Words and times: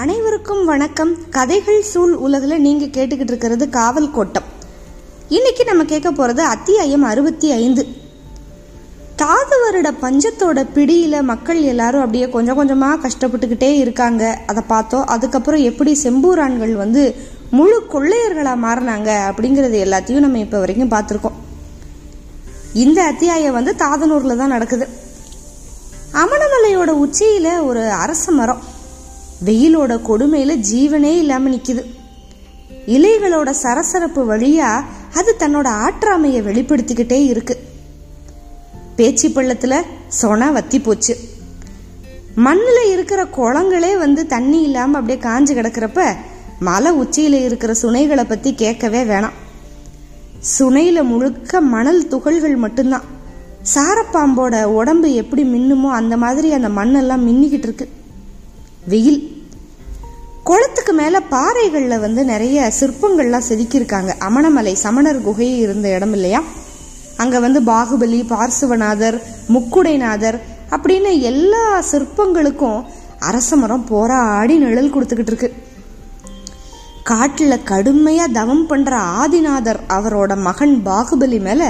அனைவருக்கும் 0.00 0.64
வணக்கம். 0.64 1.16
கதைகள் 1.30 1.82
சூழ் 1.82 2.12
உலகில் 2.12 2.60
நீங்கள் 2.60 2.88
கேட்டுக்கிட்டு 2.88 3.30
இருக்கிறது 3.32 3.68
காவல் 3.68 4.10
கோட்டம். 4.10 4.42
இன்னைக்கு 5.28 5.64
நம்ம 5.64 5.84
கேட்க 5.84 6.10
போகிறது 6.10 6.42
அத்தியாயம் 6.42 7.02
அறுபத்தி 7.02 7.50
ஐந்து. 7.50 7.86
தாது 9.16 9.60
வருட 9.64 9.92
பஞ்சத்தோட 10.02 10.66
பிடியில் 10.74 11.22
மக்கள் 11.22 11.62
எல்லாரும் 11.62 12.00
அப்படியே 12.00 12.28
கொஞ்சம் 12.28 12.56
கொஞ்சமாக 12.56 13.08
கஷ்டப்பட்டுக்கிட்டே 13.08 13.74
இருக்காங்க. 13.76 14.38
அதை 14.46 14.62
பார்த்தோம். 14.66 15.06
அதுக்கப்புறம் 15.06 15.62
எப்படி 15.62 15.98
செம்பூரான்கள் 16.02 16.72
வந்து 16.72 17.14
முழு 17.50 17.82
கொள்ளையர்களாக 17.92 18.64
மாறினாங்க 18.66 19.10
அப்படிங்கிறது 19.32 19.78
எல்லாத்தையும் 19.86 20.24
நம்ம 20.26 20.38
இப்போ 20.38 20.58
வரைக்கும் 20.58 20.90
பார்த்துருக்கோம். 20.90 21.36
இந்த 22.72 23.02
அத்தியாயம் 23.02 23.52
வந்து 23.52 23.74
தாதனூரில் 23.78 24.36
தான் 24.36 24.56
நடக்குது. 24.56 24.88
அமணமலையோட 26.12 26.88
உச்சியில் 26.88 27.58
ஒரு 27.58 27.90
அரச 27.90 28.30
மரம். 28.30 28.74
வெயிலோட 29.44 30.00
கொடுமையில 30.08 30.60
ஜீவனே 30.72 31.18
இல்லாம 31.18 31.48
நிக்குது. 31.48 31.84
இலைகளோட 32.86 33.50
சரசரப்பு 33.50 34.36
வழியா 34.36 34.84
அது 35.14 35.36
தன்னோட 35.38 35.66
ஆற்றாமையை 35.66 36.42
வெளிப்படுத்திக்கிட்டே 36.42 37.24
இருக்கு. 37.24 37.58
பேச்சு 38.96 39.28
பள்ளத்துல 39.28 39.82
சொனா 40.22 40.52
வத்தி 40.52 40.80
போச்சு. 40.80 41.16
மண்ணில் 42.34 42.90
இருக்கிற 42.90 43.24
குளங்களே 43.24 43.98
வந்து 43.98 44.26
தண்ணி 44.26 44.62
இல்லாம 44.62 44.98
அப்படியே 44.98 45.24
காஞ்சு 45.24 45.56
கிடக்கிறப்ப 45.56 46.14
மலை 46.60 46.92
உச்சியில 46.92 47.32
இருக்கிற 47.32 47.74
சுனைகளை 47.82 48.24
பத்தி 48.24 48.54
கேட்கவே 48.54 49.04
வேணாம். 49.04 49.36
சுனையில 50.58 51.02
முழுக்க 51.02 51.60
மணல் 51.60 52.08
துகள்கள் 52.08 52.56
மட்டும்தான். 52.56 53.02
சாரப்பாம்போட 53.74 54.64
உடம்பு 54.64 55.12
எப்படி 55.12 55.42
மின்னுமோ 55.42 55.90
அந்த 55.90 56.16
மாதிரி 56.16 56.52
அந்த 56.52 56.68
மண்ணெல்லாம் 56.68 57.28
மின்னிக்கிட்டு 57.28 57.58
இருக்கு. 57.58 57.88
வெயில். 58.88 59.46
குளத்துக்கு 60.44 60.92
மேலே 60.92 61.18
பாறைகளில் 61.30 61.98
வந்து 61.98 62.24
நிறைய 62.24 62.72
சிற்பங்கள்லாம் 62.80 63.46
செதுக்கியிருக்காங்க. 63.48 64.10
அமணமலை 64.18 64.72
சமணர் 64.72 65.22
குகை 65.22 65.58
இருந்த 65.58 65.88
இடம் 65.88 66.12
இல்லையா? 66.12 66.42
அங்கே 67.16 67.38
வந்து 67.38 67.60
பாகுபலி 67.62 68.20
பார்சுவநாதர் 68.32 69.22
முக்குடைநாதர் 69.48 70.38
அப்படின்னு 70.70 71.20
எல்லா 71.20 71.82
சிற்பங்களுக்கும் 71.90 72.84
அரச 73.18 73.56
மரம் 73.56 73.84
போராடி 73.84 74.56
நிழல் 74.56 74.92
கொடுத்துக்கிட்டு 74.94 75.26
இருக்கு. 75.26 75.52
காட்டில் 77.02 77.62
கடுமையாக 77.62 78.32
தவம் 78.32 78.68
பண்ணுற 78.70 78.90
ஆதிநாதர் 78.90 79.80
அவரோட 79.88 80.36
மகன் 80.36 80.82
பாகுபலி 80.84 81.40
மேலே 81.40 81.68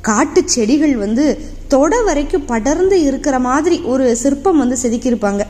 காட்டு 0.00 0.42
செடிகள் 0.44 0.96
வந்து 0.96 1.38
தொட 1.68 2.02
வரைக்கும் 2.02 2.44
படர்ந்து 2.44 3.02
இருக்கிற 3.02 3.38
மாதிரி 3.38 3.80
ஒரு 3.80 4.16
சிற்பம் 4.16 4.58
வந்து 4.58 4.76
செதுக்கியிருப்பாங்க. 4.82 5.40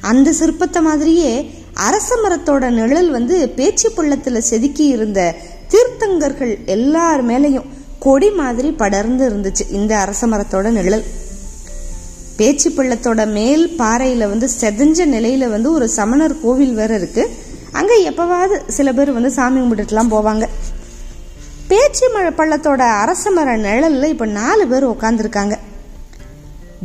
அந்த 0.00 0.30
சிற்பத்தை 0.30 0.80
மாதிரியே 0.80 1.50
அரச 1.74 2.16
மரத்தோட 2.24 2.70
நிழல் 2.70 3.10
வந்து 3.10 3.48
பேச்சு 3.48 3.90
பள்ளத்தில் 3.90 4.40
செதுக்கி 4.40 4.86
இருந்த 4.86 5.34
தீர்த்தங்கர்கள் 5.68 6.64
எல்லார் 6.64 7.26
மேலையும் 7.26 7.64
கொடி 7.98 8.30
மாதிரி 8.30 8.70
படர்ந்து 8.70 9.30
இருந்துச்சு 9.30 9.72
இந்த 9.72 9.98
அரச 9.98 10.26
மரத்தோட 10.26 10.70
நிழல். 10.70 11.04
பேச்சு 12.36 12.70
பள்ளத்தோட 12.70 13.26
மேல் 13.26 13.74
பாறையில 13.78 14.28
வந்து 14.28 14.48
செதஞ்ச 14.60 15.06
நிலையில 15.06 15.48
வந்து 15.48 15.72
ஒரு 15.72 15.88
சமணர் 15.88 16.40
கோவில் 16.40 16.74
வேற 16.74 16.94
இருக்கு. 16.94 17.30
அங்க 17.72 17.94
எப்பவாவது 17.94 18.68
சில 18.68 18.92
பேர் 18.92 19.12
வந்து 19.12 19.30
சாமி 19.30 19.60
கும்பிட்டுலாம் 19.60 20.12
போவாங்க. 20.14 20.48
பேச்சு 21.68 22.10
மழை 22.10 22.32
பள்ளத்தோட 22.36 22.78
அரச 22.78 23.30
மர 23.30 23.56
நிழல்ல 23.56 24.04
இப்ப 24.04 24.26
நாலு 24.26 24.68
பேர் 24.68 24.88
உட்காந்துருக்காங்க 24.88 25.58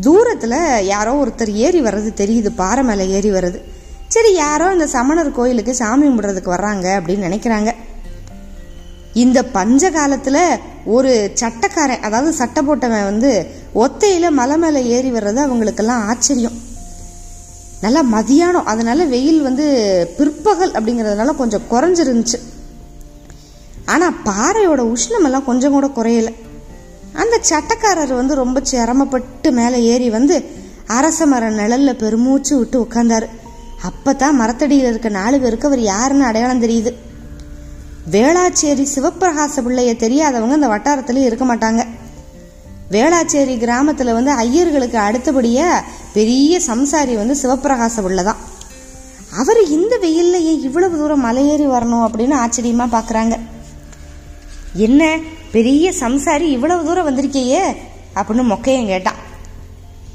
தூரத்தில் 0.02 0.86
யாரோ 0.86 1.12
ஒருத்தர் 1.24 1.52
ஏறி 1.54 1.82
வர்றது 1.82 2.10
தெரியுது 2.22 2.50
பாறை 2.56 2.84
மேலே 2.84 3.08
ஏறி 3.08 3.32
வர்றது. 3.32 3.60
சரி 4.08 4.34
யாரோ 4.34 4.72
இந்த 4.74 4.88
சமணர் 4.88 5.32
கோயிலுக்கு 5.32 5.76
சாமி 5.76 6.08
கும்பிடுறதுக்கு 6.08 6.56
வர்றாங்க 6.56 6.88
அப்படின்னு 7.00 7.28
நினைக்கிறாங்க. 7.28 7.72
இந்த 9.14 9.44
பஞ்ச 9.44 9.92
காலத்தில் 9.92 10.60
ஒரு 10.86 11.32
சட்டக்காரன் 11.42 12.00
அதாவது 12.00 12.34
சட்டை 12.34 12.64
போட்டவன் 12.68 13.04
வந்து 13.04 13.32
ஒத்தையில் 13.74 14.38
மலை 14.40 14.58
மேலே 14.58 14.86
ஏறி 14.86 15.12
வர்றது 15.12 15.40
அவங்களுக்கெல்லாம் 15.46 16.06
ஆச்சரியம். 16.08 16.58
நல்லா 17.82 18.02
மதியானம் 18.04 18.70
அதனால 18.72 19.06
வெயில் 19.06 19.42
வந்து 19.42 19.66
பிற்பகல் 20.18 20.72
அப்படிங்கிறதுனால 20.72 21.36
கொஞ்சம் 21.36 21.68
குறைஞ்சிருந்துச்சு. 21.72 22.40
ஆனால் 23.86 24.18
பாறையோட 24.26 24.94
உஷ்ணமெல்லாம் 24.94 25.44
கொஞ்சம் 25.44 25.72
கூட 25.72 25.88
குறையலை. 25.88 26.34
அந்த 27.16 27.36
சட்டக்காரர் 27.50 28.14
வந்து 28.14 28.36
ரொம்ப 28.36 28.60
சிரமப்பட்டு 28.64 29.52
மேலே 29.52 29.82
ஏறி 29.84 30.10
வந்து 30.10 30.38
அரச 30.88 31.26
மர 31.26 31.50
நிழல்ல 31.50 31.94
பெருமூச்சு 31.94 32.58
விட்டு 32.58 32.78
உட்கார்ந்தாரு. 32.82 33.28
அப்பதான் 33.88 34.40
மரத்தடியில் 34.42 34.90
இருக்க 34.90 35.10
நாலு 35.10 35.40
பேருக்கு 35.40 35.68
அவர் 35.68 35.80
யாருன்னு 35.80 36.26
அடையாளம் 36.26 36.64
தெரியுது. 36.64 36.92
வேளாச்சேரி 38.12 38.86
சிவப்பிரகாச 38.96 39.62
பிள்ளைய 39.62 39.94
தெரியாதவங்க 40.04 40.54
இந்த 40.54 40.68
வட்டாரத்துல 40.68 41.24
இருக்க 41.24 41.46
மாட்டாங்க. 41.46 41.84
வேளாச்சேரி 42.92 43.56
கிராமத்துல 43.62 44.14
வந்து 44.14 44.32
ஐயர்களுக்கு 44.34 44.98
அடுத்தபடியா 45.08 45.70
பெரிய 46.14 46.60
சம்சாரி 46.68 47.16
வந்து 47.16 47.36
சிவப்பிரகாச 47.44 48.02
பிள்ளை 48.02 48.24
தான் 48.24 48.42
அவர் 49.38 49.62
இந்த 49.68 49.94
வெயில்ல 50.02 50.38
ஏன் 50.50 50.62
இவ்வளவு 50.62 50.98
தூரம் 50.98 51.26
மலையேறி 51.26 51.66
வரணும் 51.68 52.06
அப்படின்னு 52.08 52.36
ஆச்சரியமா 52.44 52.86
பாக்குறாங்க. 52.92 53.40
என்ன? 54.74 55.20
பெரிய 55.56 55.94
சம்சாரி 56.00 56.42
இவ்வளவு 56.42 56.86
தூரம் 56.86 57.08
வந்திருக்கையே 57.08 57.76
அப்படின்னு 58.16 58.44
மொக்கையன் 58.52 58.86
கேட்டான். 58.86 59.16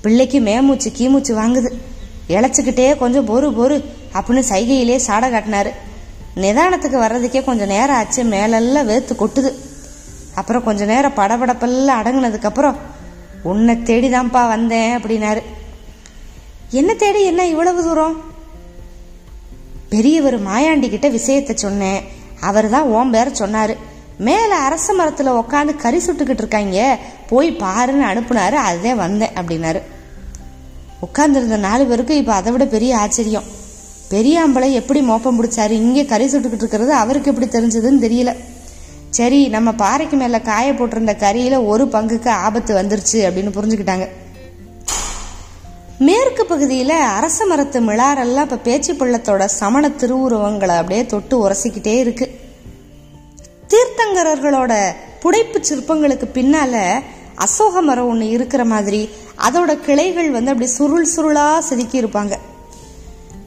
பிள்ளைக்கு 0.02 0.40
மேமூச்சு 0.40 0.90
கீமூச்சு 0.90 1.32
வாங்குது. 1.38 1.70
இழைச்சிக்கிட்டே 2.28 2.96
கொஞ்சம் 2.96 3.28
பொறு 3.28 3.48
பொறு 3.58 3.84
அப்படின்னு 4.14 4.42
சைகையிலே 4.48 4.96
சாடை 4.96 5.30
காட்டினாரு. 5.30 5.70
நிதானத்துக்கு 6.36 6.98
வர்றதுக்கே 7.04 7.44
கொஞ்சம் 7.44 7.66
நேரம் 7.66 7.96
ஆச்சு. 7.96 8.24
மேலெல்லாம் 8.24 8.88
வேர்த்து 8.88 9.16
கொட்டுது. 9.18 9.52
அப்புறம் 10.34 10.64
கொஞ்ச 10.64 10.84
நேரம் 10.84 11.14
படபடப்பெல்லாம் 11.14 12.00
அடங்குனதுக்கப்புறம் 12.00 12.76
உன்னை 13.42 13.74
தேடிதான்ப்பா 13.74 14.48
வந்தேன் 14.48 14.96
அப்படின்னாரு. 14.96 15.42
என்ன 16.70 16.94
தேடி? 16.94 17.24
என்ன 17.24 17.46
இவ்வளவு 17.46 17.82
தூரம்? 17.82 18.22
பெரியவர் 19.88 20.46
மாயாண்டி 20.46 20.88
கிட்ட 20.88 21.08
விஷயத்த 21.08 21.54
சொன்னேன். 21.54 22.04
அவர் 22.40 22.68
தான் 22.68 22.82
ஓம் 22.82 23.12
பேர 23.12 23.34
சொன்னாரு. 23.38 23.76
மேலே 24.26 24.56
அரச 24.66 24.92
மரத்தில் 24.92 25.38
உக்காந்து 25.40 25.72
கறி 25.84 25.98
சுட்டுக்கிட்டு 26.06 26.42
இருக்காங்க. 26.44 26.98
போய் 27.30 27.48
பாருன்னு 27.62 28.04
அனுப்புனாரு. 28.10 28.56
அதே 28.70 28.92
வந்தேன் 28.94 29.36
அப்படின்னாரு. 29.40 29.80
உட்காந்துருந்த 31.06 31.58
நாலு 31.66 31.84
பேருக்கு 31.90 32.16
இப்போ 32.16 32.32
அதை 32.34 32.52
விட 32.52 32.64
பெரிய 32.74 32.92
ஆச்சரியம். 32.98 33.46
பெரியாம்பளை 34.10 34.68
எப்படி 34.80 35.00
மோப்பம் 35.00 35.36
பிடிச்சாரு? 35.38 35.74
இங்கே 35.84 36.04
கறி 36.04 36.26
சுட்டுக்கிட்டு 36.32 36.64
இருக்கிறது 36.64 36.92
அவருக்கு 37.02 37.30
எப்படி 37.32 37.48
தெரிஞ்சதுன்னு 37.56 38.04
தெரியல. 38.06 38.32
சரி 39.18 39.38
நம்ம 39.48 39.72
பாறைக்கு 39.82 40.16
மேலே 40.16 40.40
காய 40.40 40.72
போட்டிருந்த 40.72 41.14
கறியில் 41.24 41.66
ஒரு 41.66 41.84
பங்குக்கு 41.94 42.30
ஆபத்து 42.46 42.74
வந்துருச்சு 42.80 43.18
அப்படின்னு 43.28 43.54
புரிஞ்சுக்கிட்டாங்க. 43.56 44.06
மேற்கு 46.08 46.42
பகுதியில் 46.52 46.96
அரச 47.16 47.46
மரத்து 47.46 47.80
மிளாரெல்லாம் 47.88 48.46
இப்போ 48.48 48.60
பேச்சு 48.68 48.92
பள்ளத்தோட 48.94 49.44
சமண 49.60 49.88
திருவுருவங்களை 50.02 50.76
அப்படியே 50.76 51.02
தொட்டு 51.06 51.34
உரசிக்கிட்டே 51.42 51.96
இருக்குது 52.04 52.36
தீர்த்தங்கரர்களோட 53.70 54.92
புடைப்பு 55.22 55.58
சிற்பங்களுக்கு 55.62 56.26
பின்னால 56.34 57.02
அசோக 57.34 57.82
மரம் 57.82 58.08
ஒன்று 58.08 58.28
இருக்கிற 58.28 58.64
மாதிரி 58.64 59.08
அதோட 59.48 59.80
கிளைகள் 59.80 60.30
வந்து 60.30 60.50
அப்படி 60.50 60.70
சுருள் 60.70 61.06
சுருளா 61.16 61.58
செதுக்கி 61.58 62.00
இருப்பாங்க. 62.00 62.34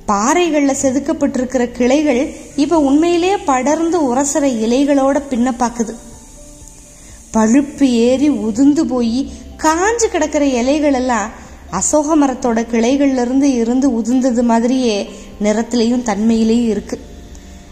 பாறைகளில் 0.06 0.82
செதுக்கப்பட்டிருக்கிற 0.82 1.72
கிளைகள் 1.72 2.34
இப்போ 2.56 2.80
உண்மையிலே 2.80 3.38
படர்ந்து 3.38 4.16
உரசற 4.16 4.42
இலைகளோட 4.42 5.22
பின்ன 5.30 5.54
பார்க்குது 5.60 5.94
பழுப்பு 7.32 7.92
ஏறி 7.92 8.30
உதிர்ந்து 8.30 8.86
போய் 8.86 9.32
காஞ்சு 9.58 10.08
கிடக்கிற 10.12 10.46
இலைகள் 10.46 10.94
எல்லாம் 10.94 11.32
அசோக 11.70 12.16
மரத்தோட 12.16 12.66
கிளைகள்லேருந்து 12.72 13.44
இருந்து 13.44 14.02
உதிர்ந்தது 14.02 14.44
மாதிரியே 14.44 15.10
நிறத்திலையும் 15.42 16.04
தன்மையிலையும் 16.04 16.69
இருக்குது 16.69 17.12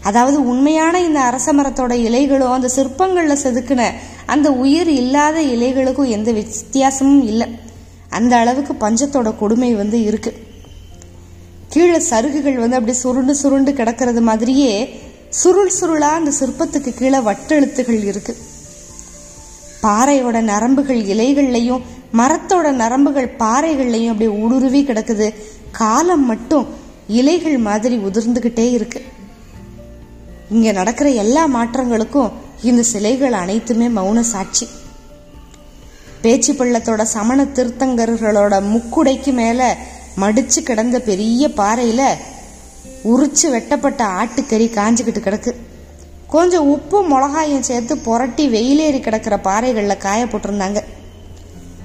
அதாவது 0.03 0.37
உண்மையான 0.51 1.01
இந்த 1.07 1.19
அரச 1.19 1.53
மரத்தோட 1.53 1.93
இலைகளும் 2.07 2.53
அந்த 2.55 2.69
சிற்பங்களில் 2.75 3.41
செதுக்கின 3.43 3.81
அந்த 4.25 4.47
உயிர் 4.63 4.89
இல்லாத 5.01 5.37
இலைகளுக்கும் 5.55 6.13
எந்த 6.17 6.31
வித்தியாசமும் 6.31 7.23
இல்லை. 7.23 7.47
அந்த 8.09 8.33
அளவுக்கு 8.37 8.73
பஞ்சத்தோட 8.73 9.29
கொடுமை 9.37 9.69
வந்து 9.75 10.03
இருக்கு. 10.03 10.31
கீழே 11.69 11.99
சருகுகள் 12.09 12.57
வந்து 12.63 12.77
அப்படி 12.79 12.95
சுருண்டு 12.97 13.35
சுருண்டு 13.35 13.71
கிடக்கிறது 13.71 14.21
மாதிரியே 14.21 14.73
சுருள் 15.29 15.71
சுருளா 15.79 16.09
அந்த 16.19 16.31
சிற்பத்துக்கு 16.39 16.91
கீழே 16.99 17.19
வட்டெழுத்துகள் 17.27 18.01
இருக்கு. 18.03 18.33
பாறையோட 19.83 20.37
நரம்புகள் 20.51 21.01
இலைகள்லையும் 21.13 21.81
மரத்தோட 22.19 22.67
நரம்புகள் 22.81 23.29
பாறைகள்லையும் 23.43 24.11
அப்படியே 24.13 24.31
ஊடுருவி 24.43 24.81
கிடக்குது. 24.83 25.33
காலம் 25.71 26.25
மட்டும் 26.25 26.67
இலைகள் 27.19 27.57
மாதிரி 27.69 27.97
உதிர்ந்துகிட்டே 28.07 28.67
இருக்குது 28.77 29.19
இங்க 30.51 30.71
நடக்கிற 30.71 31.09
எல்லா 31.09 31.47
மாற்றங்களுக்கும் 31.47 32.31
இந்த 32.61 32.83
சிலைகள் 32.83 33.33
அனைத்துமே 33.33 33.87
மௌன 33.87 34.19
சாட்சி. 34.19 34.67
பேச்சு 36.21 36.53
பள்ளத்தோட 36.53 37.01
சமண 37.03 37.43
திருத்தங்கர்களோட 37.43 38.55
முக்குடைக்கு 38.71 39.33
மேல 39.33 39.77
மடிச்சு 40.17 40.59
கிடந்த 40.63 40.99
பெரிய 40.99 41.47
பாறையில 41.47 42.01
உரிச்சு 43.03 43.49
வெட்டப்பட்ட 43.49 44.05
ஆட்டுக்கறி 44.05 44.67
காஞ்சிக்கிட்டு 44.69 45.21
கிடக்கு. 45.21 45.55
கொஞ்சம் 46.27 46.67
உப்பும் 46.75 47.07
மிளகாயும் 47.11 47.59
சேர்த்து 47.59 47.97
புரட்டி 47.97 48.47
வெயிலேறி 48.47 48.99
கிடக்கிற 48.99 49.37
பாறைகளில் 49.37 49.97
காய 49.97 50.25
போட்டிருந்தாங்க. 50.25 50.83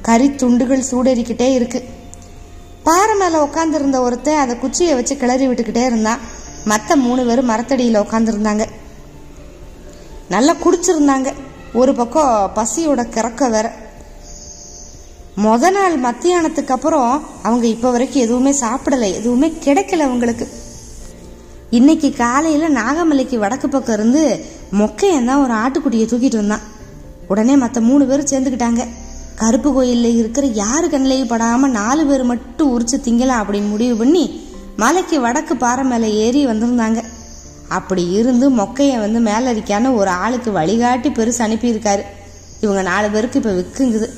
கறி 0.03 0.35
துண்டுகள் 0.35 0.85
சூடேறிக்கிட்டே 0.91 1.53
இருக்கு. 1.53 1.85
பாறை 2.83 3.15
மேலே 3.17 3.37
உட்காந்துருந்த 3.37 3.99
ஒருத்தன் 3.99 4.37
அதை 4.37 4.59
குச்சியை 4.59 4.95
வச்சு 4.95 5.17
கிளறி 5.17 5.49
விட்டுக்கிட்டே 5.49 5.85
இருந்தான். 5.85 6.19
மற்ற 6.71 6.97
மூணு 6.97 7.25
பேரும் 7.27 7.51
மரத்தடியில் 7.51 8.03
உட்காந்துருந்தாங்க 8.05 8.65
நல்லா 10.29 10.53
குடிச்சிருந்தாங்க. 10.53 11.29
ஒரு 11.73 11.95
பக்கம் 11.95 12.53
பசியோட 12.55 13.01
கிறக்க 13.15 13.51
வேற. 13.51 13.67
மொத 15.45 15.71
நாள் 15.71 15.97
மத்தியானத்துக்கு 16.01 16.73
அப்புறம் 16.77 17.23
அவங்க 17.43 17.67
இப்போ 17.67 17.91
வரைக்கும் 17.91 18.23
எதுவுமே 18.23 18.53
சாப்பிடலை 18.61 19.09
எதுவுமே 19.15 19.49
கிடைக்கல 19.65 20.07
அவங்களுக்கு. 20.09 20.47
இன்னைக்கு 21.71 22.15
காலையில் 22.15 22.77
நாகமலைக்கு 22.77 23.39
வடக்கு 23.39 23.69
பக்கம் 23.69 23.95
இருந்து 23.95 24.23
மொக்கையன் 24.73 25.25
தான் 25.25 25.43
ஒரு 25.45 25.55
ஆட்டுக்குட்டியை 25.63 26.07
தூக்கிட்டு 26.09 26.37
வந்தான். 26.37 26.65
உடனே 27.29 27.57
மற்ற 27.57 27.81
மூணு 27.81 28.07
பேரும் 28.07 28.31
சேர்ந்துக்கிட்டாங்க. 28.33 28.83
கருப்பு 29.35 29.73
கோயிலில் 29.73 30.17
இருக்கிற 30.17 30.47
யாரு 30.47 30.89
கண்ணிலையும் 30.89 31.33
படாமல் 31.35 31.71
நாலு 31.71 32.07
பேர் 32.07 32.25
மட்டும் 32.25 32.73
உரிச்சு 32.75 32.99
திங்கலாம் 33.07 33.43
அப்படின்னு 33.43 33.69
முடிவு 33.69 33.97
பண்ணி 33.97 34.25
மலைக்கு 34.83 35.17
வடக்கு 35.21 35.57
பாறை 35.57 35.85
மேலே 35.85 36.09
ஏறி 36.25 36.41
வந்திருந்தாங்க. 36.47 37.01
அப்படி 37.77 38.03
இருந்து 38.19 38.47
மொக்கையை 38.51 38.97
வந்து 39.05 39.21
மேலரிக்கான 39.29 39.93
ஒரு 39.95 40.11
ஆளுக்கு 40.11 40.51
வழிகாட்டி 40.53 41.09
பெருசு 41.09 41.41
அனுப்பியிருக்காரு. 41.47 42.03
இவங்க 42.61 42.83
நாலு 42.83 43.11
பேருக்கு 43.11 43.41
இப்போ 43.41 43.53
விற்குங்குது 43.59 44.09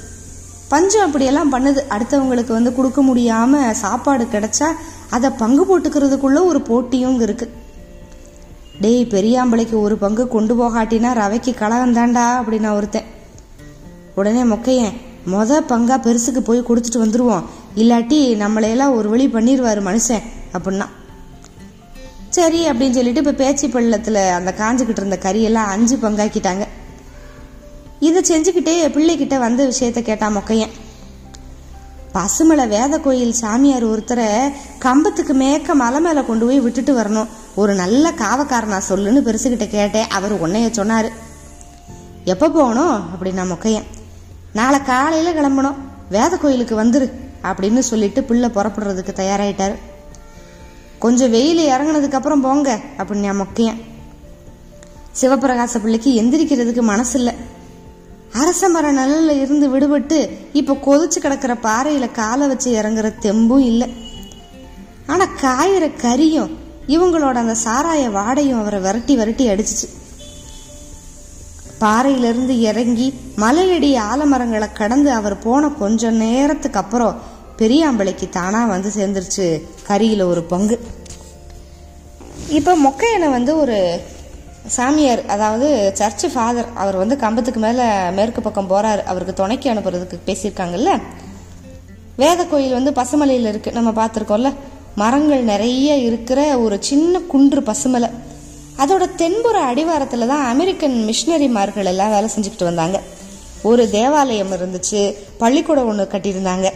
பஞ்சம் 0.68 1.04
அப்படியெல்லாம் 1.06 1.52
பண்ணுது. 1.54 1.80
அடுத்தவங்களுக்கு 1.94 2.52
வந்து 2.58 2.72
கொடுக்க 2.78 3.02
முடியாம 3.02 3.72
சாப்பாடு 3.82 4.24
கிடைச்சா 4.24 4.68
அதை 5.16 5.30
பங்கு 5.42 5.62
போட்டுக்கிறதுக்குள்ள 5.68 6.40
ஒரு 6.50 6.60
போட்டியும் 6.60 7.20
இருக்கு. 7.20 7.46
டேய் 8.80 9.04
பெரியாம்பளைக்கு 9.14 9.76
ஒரு 9.82 9.96
பங்கு 9.96 10.24
கொண்டு 10.28 10.54
போகாட்டினா 10.60 11.12
ரவைக்கு 11.20 11.52
கலகம் 11.60 11.94
தாண்டா 11.98 12.24
அப்படின்னு 12.40 12.74
ஒருத்தன். 12.74 13.08
உடனே 14.14 14.42
மொக்கையன் 14.52 14.96
மொத 15.32 15.60
பங்கா 15.70 15.96
பெருசுக்கு 16.06 16.42
போய் 16.48 16.68
கொடுத்துட்டு 16.68 17.04
வந்துருவோம். 17.04 17.46
இல்லாட்டி 17.76 18.18
நம்மளையெல்லாம் 18.42 18.96
ஒரு 18.98 19.08
வழி 19.08 19.26
பண்ணிடுவாரு 19.26 19.80
மனுஷன். 19.88 20.26
அப்படின்னா. 20.52 20.86
சரி 22.28 22.70
அப்படின்னு 22.70 22.90
சொல்லிட்டு 22.90 23.20
இப்போ 23.20 23.32
பேச்சு 23.32 23.68
பள்ளத்தில் 23.68 24.14
அந்த 24.14 24.54
காஞ்சிக்கிட்டு 24.58 24.88
இருந்த 24.88 25.18
கறியெல்லாம் 25.22 25.66
அஞ்சு 25.66 25.96
பங்காக்கிட்டாங்க. 25.96 26.66
இதை 28.00 28.22
செஞ்சுக்கிட்டே 28.28 28.88
பிள்ளைகிட்ட 28.88 29.38
வந்த 29.38 29.64
விஷயத்த 29.64 30.02
கேட்டான் 30.02 30.36
மொக்கையன். 30.36 30.70
பசுமலை 32.14 32.68
வேத 32.68 32.98
கோயில் 32.98 33.32
சாமியார் 33.32 33.86
ஒருத்தரை 33.86 34.52
கம்பத்துக்கு 34.78 35.34
மேக்க 35.34 35.74
மலை 35.74 36.00
மேலே 36.00 36.24
கொண்டு 36.24 36.46
போய் 36.46 36.60
விட்டுட்டு 36.60 36.98
வரணும். 36.98 37.26
ஒரு 37.54 37.74
நல்ல 37.74 38.10
காவக்காரனா 38.10 38.80
சொல்லுன்னு 38.88 39.20
பெருசுகிட்ட 39.24 39.68
கேட்டேன். 39.68 40.08
அவர் 40.08 40.48
உன்னைய 40.48 40.70
சொன்னார். 40.70 41.10
எப்போ 42.24 42.50
போகணும்? 42.50 43.08
அப்படின்னா 43.12 43.54
மொக்கையன். 43.54 43.84
நாளை 44.52 44.82
காலையில் 44.82 45.34
கிளம்பணும். 45.34 45.74
வேத 46.10 46.36
கோயிலுக்கு 46.36 46.84
வந்துரு 46.84 47.12
அப்படின்னு 47.42 47.78
சொல்லிட்டு 47.78 48.24
பிள்ளை 48.24 48.48
புறப்படுறதுக்கு 48.48 49.10
தயாராயிட்டாரு. 49.16 49.74
கொஞ்சம் 50.98 51.30
வெயில் 51.30 51.68
இறங்குனதுக்கு 51.68 52.12
அப்புறம் 52.12 52.40
போங்க 52.40 52.80
அப்படின்னு 52.98 53.34
முக்கியம் 53.34 53.78
மொக்கையன். 53.78 53.80
சிவபிரகாச 55.20 55.78
பிள்ளைக்கு 55.78 56.22
எந்திரிக்கிறதுக்கு 56.22 56.80
மனசு 56.80 57.18
இல்லை 57.18 57.34
அரச 58.32 58.68
மர 58.68 58.92
நிழல்ல 58.92 59.40
இருந்து 59.40 59.66
விடுபட்டு 59.68 60.28
இப்ப 60.52 60.74
கொதிச்சு 60.74 61.18
கிடக்கிற 61.18 61.54
பாறையில 61.54 62.10
காலை 62.10 62.46
வச்சு 62.46 62.82
இறங்குற 62.82 63.12
தெம்பும் 63.20 63.58
இல்லை. 63.58 63.92
ஆனா 65.06 65.24
காயிற 65.42 65.90
கரியும் 66.02 66.50
இவங்களோட 66.86 67.34
அந்த 67.34 67.56
சாராய 67.64 68.08
வாடையும் 68.08 68.58
அவரை 68.58 68.80
விரட்டி 68.80 69.16
விரட்டி 69.16 69.48
அடிச்சிச்சு. 69.48 69.88
பாறையிலிருந்து 71.78 72.60
இறங்கி 72.60 73.14
மலையடி 73.36 73.90
ஆலமரங்களை 74.10 74.72
கடந்து 74.72 75.10
அவர் 75.12 75.38
போன 75.38 75.68
கொஞ்ச 75.68 76.10
நேரத்துக்கு 76.10 76.78
அப்புறம் 76.78 77.36
பெரியாம்பளைக்கு 77.58 78.28
தானா 78.28 78.66
வந்து 78.66 78.92
சேர்ந்துருச்சு 78.96 79.62
கரியில 79.88 80.22
ஒரு 80.22 80.42
பங்கு. 80.42 80.80
இப்போ 82.48 82.76
மொக்கையனை 82.76 83.30
வந்து 83.30 83.60
ஒரு 83.60 84.00
சாமியார் 84.66 85.26
அதாவது 85.26 85.90
சர்ச் 85.94 86.26
ஃபாதர் 86.32 86.66
அவர் 86.74 86.96
வந்து 86.96 87.16
கம்பத்துக்கு 87.16 87.60
மேலே 87.60 88.10
மேற்கு 88.10 88.42
பக்கம் 88.42 88.70
போறாரு. 88.70 89.02
அவருக்கு 89.02 89.34
துணைக்கு 89.34 89.70
அனுப்புறதுக்கு 89.70 90.18
பேசியிருக்காங்கல்ல? 90.26 91.00
வேத 92.16 92.46
கோயில் 92.46 92.72
வந்து 92.72 92.90
பசுமலையில் 92.90 93.48
இருக்கு. 93.48 93.72
நம்ம 93.72 94.06
பார்த்துருக்கோம்ல? 94.06 94.54
மரங்கள் 94.94 95.42
நிறைய 95.42 95.96
இருக்கிற 95.96 96.58
ஒரு 96.58 96.76
சின்ன 96.80 97.18
குன்று 97.18 97.60
பசுமலை. 97.60 98.10
அதோட 98.78 99.14
தென்புற 99.14 99.60
அடிவாரத்தில் 99.60 100.26
தான் 100.26 100.44
அமெரிக்கன் 100.44 101.08
மிஷினரிமார்கள் 101.08 101.84
எல்லாம் 101.84 102.10
வேலை 102.10 102.30
செஞ்சுக்கிட்டு 102.36 102.64
வந்தாங்க. 102.64 103.00
ஒரு 103.62 103.90
தேவாலயம் 103.90 104.52
இருந்துச்சு 104.52 105.14
பள்ளிக்கூடம் 105.38 105.86
ஒன்று 105.86 106.08
கட்டியிருந்தாங்க. 106.12 106.72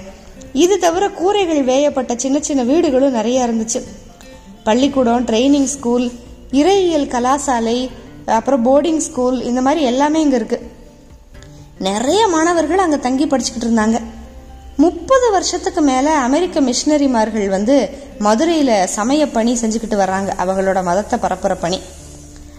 இது 0.52 0.78
தவிர 0.78 1.08
கூரைகள் 1.08 1.62
வேயப்பட்ட 1.64 2.16
சின்ன 2.16 2.40
சின்ன 2.40 2.62
வீடுகளும் 2.62 3.12
நிறைய 3.12 3.46
இருந்துச்சு. 3.46 3.80
பள்ளிக்கூடம் 4.64 5.26
ட்ரைனிங் 5.26 5.70
ஸ்கூல் 5.74 6.12
இறையியல் 6.50 7.08
கலாசாலை 7.14 7.90
அப்புறம் 8.26 8.64
போர்டிங் 8.66 9.02
ஸ்கூல் 9.06 9.42
இந்த 9.42 9.60
மாதிரி 9.60 9.82
எல்லாமே 9.82 10.20
இங்கே 10.20 10.36
இருக்கு. 10.36 10.70
நிறைய 11.78 12.26
மாணவர்கள் 12.26 12.78
அங்கே 12.78 12.98
தங்கி 12.98 13.26
படிச்சுக்கிட்டு 13.26 13.68
இருந்தாங்க. 13.68 14.00
முப்பது 14.76 15.30
வருஷத்துக்கு 15.30 15.80
மேலே 15.80 16.10
அமெரிக்க 16.10 16.60
மிஷினரிமார்கள் 16.60 17.48
வந்து 17.48 17.90
மதுரையில் 18.18 18.86
சமய 18.86 19.28
பணி 19.28 19.52
செஞ்சுக்கிட்டு 19.54 19.96
வர்றாங்க. 19.96 20.30
அவங்களோட 20.42 20.82
மதத்தை 20.82 21.18
பரப்புற 21.18 21.54
பணி. 21.54 21.80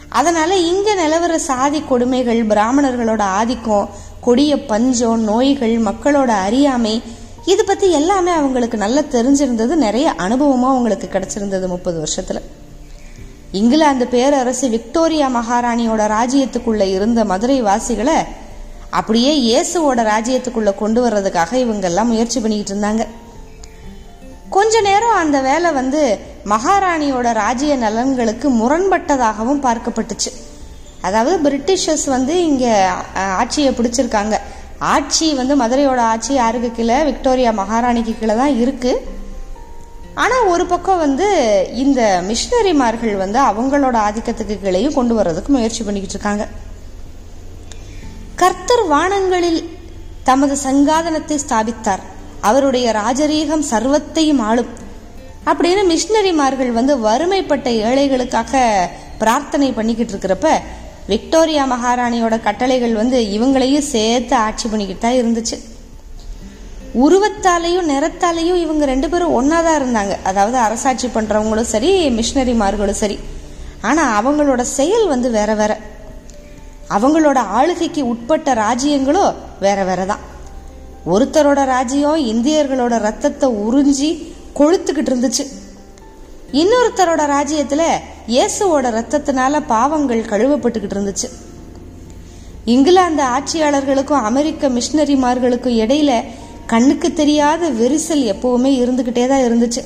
அதனால 0.10 0.56
இங்கே 0.56 0.94
நிலவர 0.94 1.36
சாதி 1.36 1.82
கொடுமைகள் 1.82 2.48
பிராமணர்களோட 2.48 3.22
ஆதிக்கம் 3.22 3.90
கொடிய 4.22 4.66
பஞ்சம் 4.66 5.24
நோய்கள் 5.24 5.78
மக்களோட 5.80 6.28
அறியாமை 6.28 7.02
இது 7.52 7.62
பற்றி 7.66 7.88
எல்லாமே 8.00 8.32
அவங்களுக்கு 8.40 8.78
நல்லா 8.84 9.02
தெரிஞ்சிருந்தது 9.16 9.74
நிறைய 9.86 10.08
அனுபவமாக 10.26 10.74
அவங்களுக்கு 10.74 11.08
கிடச்சிருந்தது 11.16 11.66
முப்பது 11.74 11.98
வருஷத்தில். 12.04 12.40
இங்கிலாந்து 13.60 14.06
பேரரசு 14.14 14.68
விக்டோரியா 14.76 15.28
மகாராணியோட 15.40 16.04
ராஜ்யத்துக்குள்ளே 16.14 16.88
இருந்த 16.98 17.20
மதுரை 17.32 17.58
வாசிகளை 17.68 18.18
அப்படியே 19.00 19.34
இயேசுவோட 19.48 20.00
ராஜ்யத்துக்குள்ளே 20.14 20.74
கொண்டு 20.82 21.00
வர்றதுக்காக 21.06 21.54
இவங்கெல்லாம் 21.66 22.12
முயற்சி 22.14 22.40
பண்ணிக்கிட்டு 22.40 22.74
இருந்தாங்க. 22.74 23.06
கொஞ்ச 24.56 24.82
நேரம் 24.88 25.20
அந்த 25.24 25.38
வேலை 25.50 25.70
வந்து 25.82 26.02
மகாராணியோட 26.54 27.28
ராஜ்ய 27.44 27.76
நலன்களுக்கு 27.86 28.48
முரண்பட்டதாகவும் 28.62 29.64
பார்க்கப்பட்டுச்சு. 29.68 30.32
அதாவது 31.08 31.38
பிரிட்டிஷர்ஸ் 31.46 32.08
வந்து 32.16 32.34
இங்கே 32.50 32.74
ஆட்சியை 33.42 33.72
பிடிச்சிருக்காங்க. 33.78 34.36
ஆட்சி 34.92 35.34
வந்து 35.34 35.54
மதுரையோட 35.62 36.02
ஆட்சி 36.12 36.34
யாருக்கு 36.34 36.72
கீழே? 36.72 37.04
விக்டோரியா 37.04 37.52
மகாராணிக்கு 37.52 38.14
கீழே 38.20 38.36
தான் 38.36 38.60
இருக்கு. 38.64 38.94
ஆனால் 40.16 40.48
ஒரு 40.54 40.66
பக்கம் 40.66 40.98
வந்து 40.98 41.28
இந்த 41.84 42.02
மிஷினரிமார்கள் 42.28 43.16
வந்து 43.18 43.40
அவங்களோட 43.50 43.98
ஆதிக்கத்துக்கு 44.08 44.56
கீழேயும் 44.64 44.94
கொண்டு 44.94 45.14
வர்றதுக்கு 45.16 45.52
முயற்சி 45.54 45.84
பண்ணிக்கிட்டு 45.84 46.18
இருக்காங்க. 46.18 46.46
கர்த்தர் 48.36 48.84
வானங்களில் 48.88 49.62
தமது 50.24 50.58
சங்காதனத்தை 50.64 51.38
ஸ்தாபித்தார். 51.48 52.04
அவருடைய 52.42 52.88
ராஜரீகம் 52.92 53.66
சர்வத்தையும் 53.72 54.42
ஆளும். 54.42 54.72
அப்படின்னு 55.46 55.82
மிஷினரிமார்கள் 55.92 56.72
வந்து 56.72 56.94
வறுமைப்பட்ட 57.00 57.70
ஏழைகளுக்காக 57.70 58.62
பிரார்த்தனை 59.18 59.72
பண்ணிக்கிட்டு 59.72 60.14
இருக்கிறப்ப 60.14 60.48
விக்டோரியா 61.12 61.64
மகாராணியோட 61.72 62.36
கட்டளைகள் 62.48 62.94
வந்து 63.00 63.18
இவங்களையும் 63.36 63.88
சேர்த்து 63.94 64.36
ஆட்சி 64.36 64.68
பண்ணிக்கிட்டு 64.68 65.04
தான் 65.06 65.20
இருந்துச்சு. 65.22 65.58
உருவத்தாலையும் 67.06 67.90
நிறத்தாலையும் 67.92 68.60
இவங்க 68.64 68.86
ரெண்டு 68.86 69.10
பேரும் 69.10 69.36
ஒன்றா 69.40 69.60
தான் 69.62 69.80
இருந்தாங்க. 69.82 70.14
அதாவது 70.30 70.58
அரசாட்சி 70.58 71.08
பண்ணுறவங்களும் 71.08 71.72
சரி 71.74 72.10
மிஷினரிமார்களும் 72.18 73.02
சரி. 73.04 73.18
ஆனால் 73.82 74.14
அவங்களோட 74.20 74.62
செயல் 74.62 75.08
வந்து 75.08 75.30
வேற 75.32 75.56
வேற. 75.62 75.74
அவங்களோட 76.90 77.40
ஆளுகைக்கு 77.58 78.02
உட்பட்ட 78.14 78.54
ராஜ்யங்களோ 78.54 79.26
வேற 79.60 79.84
வேற 79.84 80.06
தான். 80.06 80.24
ஒருத்தரோட 81.14 81.62
ராஜ்யம் 81.66 82.26
இந்தியர்களோட 82.34 82.98
ரத்தத்தை 83.08 83.50
உறிஞ்சி 83.66 84.10
கொழுத்துக்கிட்டு 84.60 85.12
இருந்துச்சு. 85.14 85.46
இன்னொருத்தரோட 86.62 87.26
ராஜ்யத்தில் 87.36 87.88
இயேசுவோட 88.28 88.88
ரத்தத்தினால 88.98 89.60
பாவங்கள் 89.68 90.22
கழுவப்பட்டுக்கிட்டு 90.22 90.96
இருந்துச்சு. 90.98 91.28
இங்கிலாந்து 92.66 93.24
ஆட்சியாளர்களுக்கும் 93.24 94.26
அமெரிக்க 94.30 94.70
மிஷினரிமார்களுக்கும் 94.70 95.80
இடையில 95.84 96.24
கண்ணுக்கு 96.66 97.14
தெரியாத 97.14 97.70
விரிசல் 97.70 98.24
எப்பவுமே 98.34 98.72
இருந்துகிட்டே 98.84 99.28
தான் 99.28 99.46
இருந்துச்சு. 99.48 99.82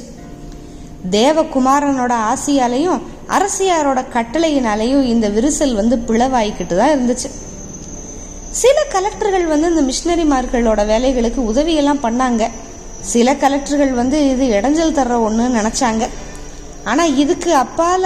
தேவகுமாரனோட 1.11 2.13
ஆசையாலையும் 2.31 3.01
அரசியாரோட 3.37 4.03
கட்டளையினாலையும் 4.15 5.03
இந்த 5.03 5.29
விரிசல் 5.29 5.73
வந்து 5.73 5.97
பிளவாயிக்கிட்டு 5.97 6.75
தான் 6.75 6.93
இருந்துச்சு. 6.95 7.29
சில 8.51 8.77
கலெக்டர்கள் 8.91 9.45
வந்து 9.45 9.69
இந்த 9.69 9.81
மிஷினரிமார்களோட 9.81 10.81
வேலைகளுக்கு 10.93 11.41
உதவியெல்லாம் 11.53 12.03
பண்ணாங்க. 12.07 12.49
சில 13.01 13.33
கலெக்டர்கள் 13.33 13.93
வந்து 13.93 14.29
இது 14.29 14.45
இடைஞ்சல் 14.45 14.97
தர்ற 14.99 15.15
ஒன்றுன்னு 15.27 15.59
நினச்சாங்க. 15.59 16.07
ஆனால் 16.91 17.15
இதுக்கு 17.23 17.51
அப்பால 17.63 18.05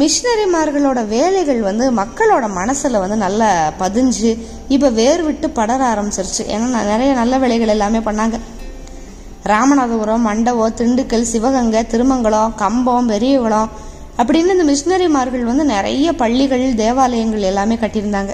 மிஷினரிமார்களோட 0.00 1.00
வேலைகள் 1.14 1.60
வந்து 1.66 1.84
மக்களோட 1.98 2.46
மனசில் 2.58 3.02
வந்து 3.02 3.16
நல்லா 3.24 3.48
பதிஞ்சு 3.82 4.30
இப்போ 4.74 4.88
வேர் 4.98 5.22
விட்டு 5.26 5.46
படர 5.58 5.80
ஆரம்பிச்சிருச்சு. 5.92 6.42
ஏன்னா 6.54 6.80
நிறைய 6.92 7.10
நல்ல 7.20 7.34
வேலைகள் 7.44 7.74
எல்லாமே 7.74 8.00
பண்ணாங்க. 8.08 8.38
ராமநாதபுரம் 9.52 10.26
மண்டபம் 10.28 10.76
திண்டுக்கல் 10.80 11.30
சிவகங்கை 11.32 11.82
திருமங்கலம் 11.92 12.56
கம்பம் 12.62 13.08
பெரியகுளம் 13.12 13.70
அப்படின்னு 14.20 14.54
இந்த 14.56 14.66
மிஷினரிமார்கள் 14.70 15.48
வந்து 15.50 15.64
நிறைய 15.74 16.12
பள்ளிகள் 16.22 16.66
தேவாலயங்கள் 16.82 17.48
எல்லாமே 17.50 17.78
கட்டியிருந்தாங்க. 17.82 18.32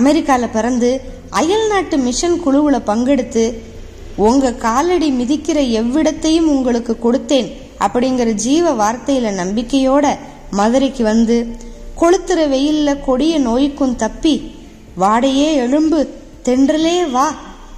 அமெரிக்காவில் 0.00 0.54
பிறந்து 0.56 0.90
அயல் 1.40 1.66
நாட்டு 1.72 1.96
மிஷன் 2.06 2.38
குழுவில் 2.44 2.86
பங்கெடுத்து 2.90 3.44
உங்கள் 4.28 4.60
காலடி 4.66 5.10
மிதிக்கிற 5.20 5.58
எவ்விடத்தையும் 5.80 6.52
உங்களுக்கு 6.56 6.94
கொடுத்தேன். 7.06 7.50
அப்படிங்கிற 7.84 8.30
ஜீவ 8.44 8.72
வார்த்தையில 8.72 9.32
நம்பிக்கையோட 9.42 10.06
மதுரைக்கு 10.50 11.04
வந்து 11.04 11.36
கொளுத்துற 12.00 12.40
வெயில்ல 12.54 12.90
கொடிய 13.04 13.38
நோய்க்கும் 13.38 13.96
தப்பி 13.96 14.34
வாடையே 15.00 15.48
எழும்பு 15.64 16.00
தென்றலே 16.44 17.10
வா 17.10 17.26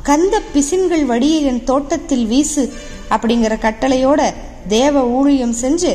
கந்த 0.02 0.34
பிசின்கள் 0.54 1.04
வடிய 1.06 1.36
என் 1.50 1.64
தோட்டத்தில் 1.64 2.26
வீசு 2.26 2.64
அப்படிங்கிற 3.10 3.54
கட்டளையோட 3.64 4.22
தேவ 4.68 5.04
ஊழியம் 5.18 5.54
செஞ்சு 5.60 5.92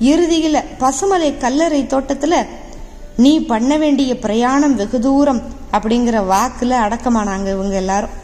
இறுதியில 0.00 0.64
பசுமலை 0.80 1.38
கல்லறை 1.38 1.80
தோட்டத்துல 1.82 2.34
நீ 3.16 3.32
பண்ண 3.40 3.76
வேண்டிய 3.76 4.18
பிரயாணம் 4.18 4.74
வெகு 4.74 5.00
தூரம் 5.00 5.42
அப்படிங்கிற 5.72 6.18
வாக்குல 6.32 6.78
அடக்கமானாங்க 6.86 7.48
இவங்க 7.48 7.74
எல்லாரும். 7.74 8.14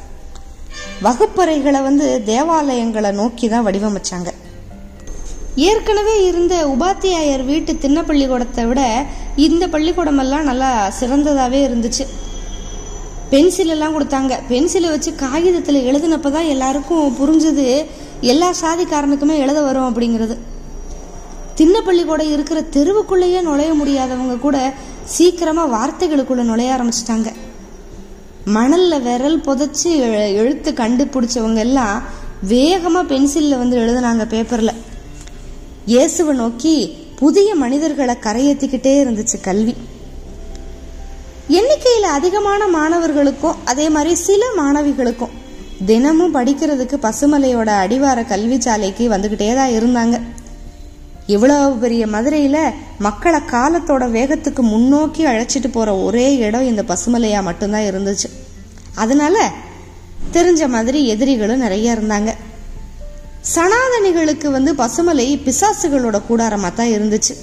வகுப்பறைகளை 1.02 1.82
வந்து 1.82 2.22
தேவாலயங்களை 2.26 3.10
நோக்கி 3.12 3.48
தான் 3.48 3.66
வடிவமைச்சாங்க. 3.66 4.30
ஏற்கனவே 5.64 6.14
இருந்த 6.28 6.54
உபாத்தியாயர் 6.72 7.44
வீட்டு 7.50 7.72
திண்ண 7.82 7.98
பள்ளிக்கூடத்தை 8.08 8.64
விட 8.70 8.80
இந்த 9.46 9.64
பள்ளிக்கூடமெல்லாம் 9.74 10.48
நல்லா 10.48 10.70
சிறந்ததாகவே 10.98 11.60
இருந்துச்சு. 11.66 12.04
பென்சில் 13.30 13.72
எல்லாம் 13.74 13.94
கொடுத்தாங்க. 13.94 14.34
பென்சிலை 14.50 14.88
வச்சு 14.94 15.10
காகிதத்தில் 15.22 15.86
எழுதினப்ப 15.90 16.30
தான் 16.34 16.50
எல்லாருக்கும் 16.54 17.14
புரிஞ்சது 17.20 17.64
எல்லா 18.32 18.48
சாதிக்காரனுக்குமே 18.62 19.36
எழுத 19.44 19.60
வரும் 19.68 19.88
அப்படிங்கிறது. 19.88 20.36
திண்ண 21.58 21.76
பள்ளிக்கூடம் 21.86 22.32
இருக்கிற 22.34 22.60
தெருவுக்குள்ளேயே 22.76 23.40
நுழைய 23.48 23.72
முடியாதவங்க 23.80 24.36
கூட 24.46 24.58
சீக்கிரமாக 25.14 25.72
வார்த்தைகளுக்குள்ளே 25.76 26.44
நுழைய 26.50 26.74
ஆரம்பிச்சிட்டாங்க. 26.76 27.30
மணலில் 28.56 29.04
விரல் 29.06 29.44
புதைச்சி 29.46 29.90
எழுத்து 30.40 30.72
கண்டுபிடிச்சவங்க 30.82 31.62
எல்லாம் 31.68 31.96
வேகமாக 32.52 33.10
பென்சிலில் 33.12 33.60
வந்து 33.62 33.78
எழுதுனாங்க 33.84 34.26
பேப்பரில். 34.34 34.74
இயேசுவை 35.86 36.36
நோக்கி 36.36 36.96
புதிய 37.18 37.48
மனிதர்களை 37.54 38.14
கரையேத்திக்கிட்டே 38.20 38.92
இருந்துச்சு 39.02 39.36
கல்வி. 39.40 39.74
எண்ணிக்கையில் 41.58 42.06
அதிகமான 42.14 42.66
மாணவர்களுக்கும் 42.66 43.60
அதே 43.64 43.88
மாதிரி 43.88 44.14
சில 44.14 44.44
மாணவிகளுக்கும் 44.56 45.36
தினமும் 45.86 46.34
படிக்கிறதுக்கு 46.34 46.96
பசுமலையோட 47.06 47.70
அடிவார 47.82 48.22
கல்விச்சாலைக்கு 48.22 49.04
வந்துக்கிட்டே 49.14 49.54
தான் 49.54 49.70
இருந்தாங்க. 49.70 50.20
இவ்வளவு 51.26 51.76
பெரிய 51.76 52.06
மதுரையில 52.06 52.72
மக்களை 52.98 53.40
காலத்தோட 53.50 54.04
வேகத்துக்கு 54.16 54.64
முன்னோக்கி 54.72 55.24
அழைச்சிட்டு 55.26 55.70
போற 55.72 55.96
ஒரே 55.96 56.36
இடம் 56.36 56.68
இந்த 56.72 56.82
பசுமலையா 56.82 57.42
மட்டும்தான் 57.42 57.88
இருந்துச்சு. 57.92 58.30
அதனால 58.94 59.50
தெரிஞ்ச 60.32 60.68
மாதிரி 60.68 61.06
எதிரிகளும் 61.06 61.64
நிறைய 61.66 61.96
இருந்தாங்க. 61.96 62.32
சனாதனிகளுக்கு 63.54 64.48
வந்து 64.50 64.74
பசுமலை 64.74 65.26
பிசாசுகளோட 65.46 66.16
கூடாரமாக 66.28 66.72
தான் 66.74 66.92
இருந்துச்சு. 66.96 67.34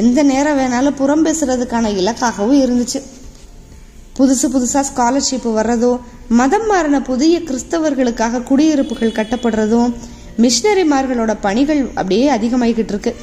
எந்த 0.00 0.22
நேரம் 0.22 0.58
வேணாலும் 0.58 0.98
புறம் 1.00 1.24
பேசுறதுக்கான 1.26 1.90
இலக்காகவும் 2.00 2.62
இருந்துச்சு. 2.64 3.00
புதுசு 4.16 4.46
புதுசாக 4.54 4.84
ஸ்காலர்ஷிப் 4.90 5.46
வர்றதோ 5.58 5.92
மதம் 6.28 6.66
மாறின 6.66 7.02
புதிய 7.02 7.38
கிறிஸ்தவர்களுக்காக 7.40 8.42
குடியிருப்புகள் 8.42 9.16
கட்டப்படுறதும் 9.18 9.94
மிஷினரிமார்களோட 10.42 11.32
பணிகள் 11.40 11.82
அப்படியே 11.94 12.26
அதிகமாகிக்கிட்டு 12.36 12.94
இருக்கு. 12.94 13.14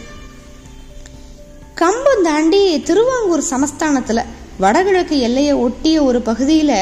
கம்பம் 1.81 2.23
தாண்டி 2.23 2.83
திருவாங்கூர் 2.83 3.43
சமஸ்தானத்தில் 3.49 4.27
வடகிழக்கு 4.59 5.19
எல்லையை 5.19 5.53
ஒட்டிய 5.53 6.03
ஒரு 6.03 6.21
பகுதியில் 6.21 6.77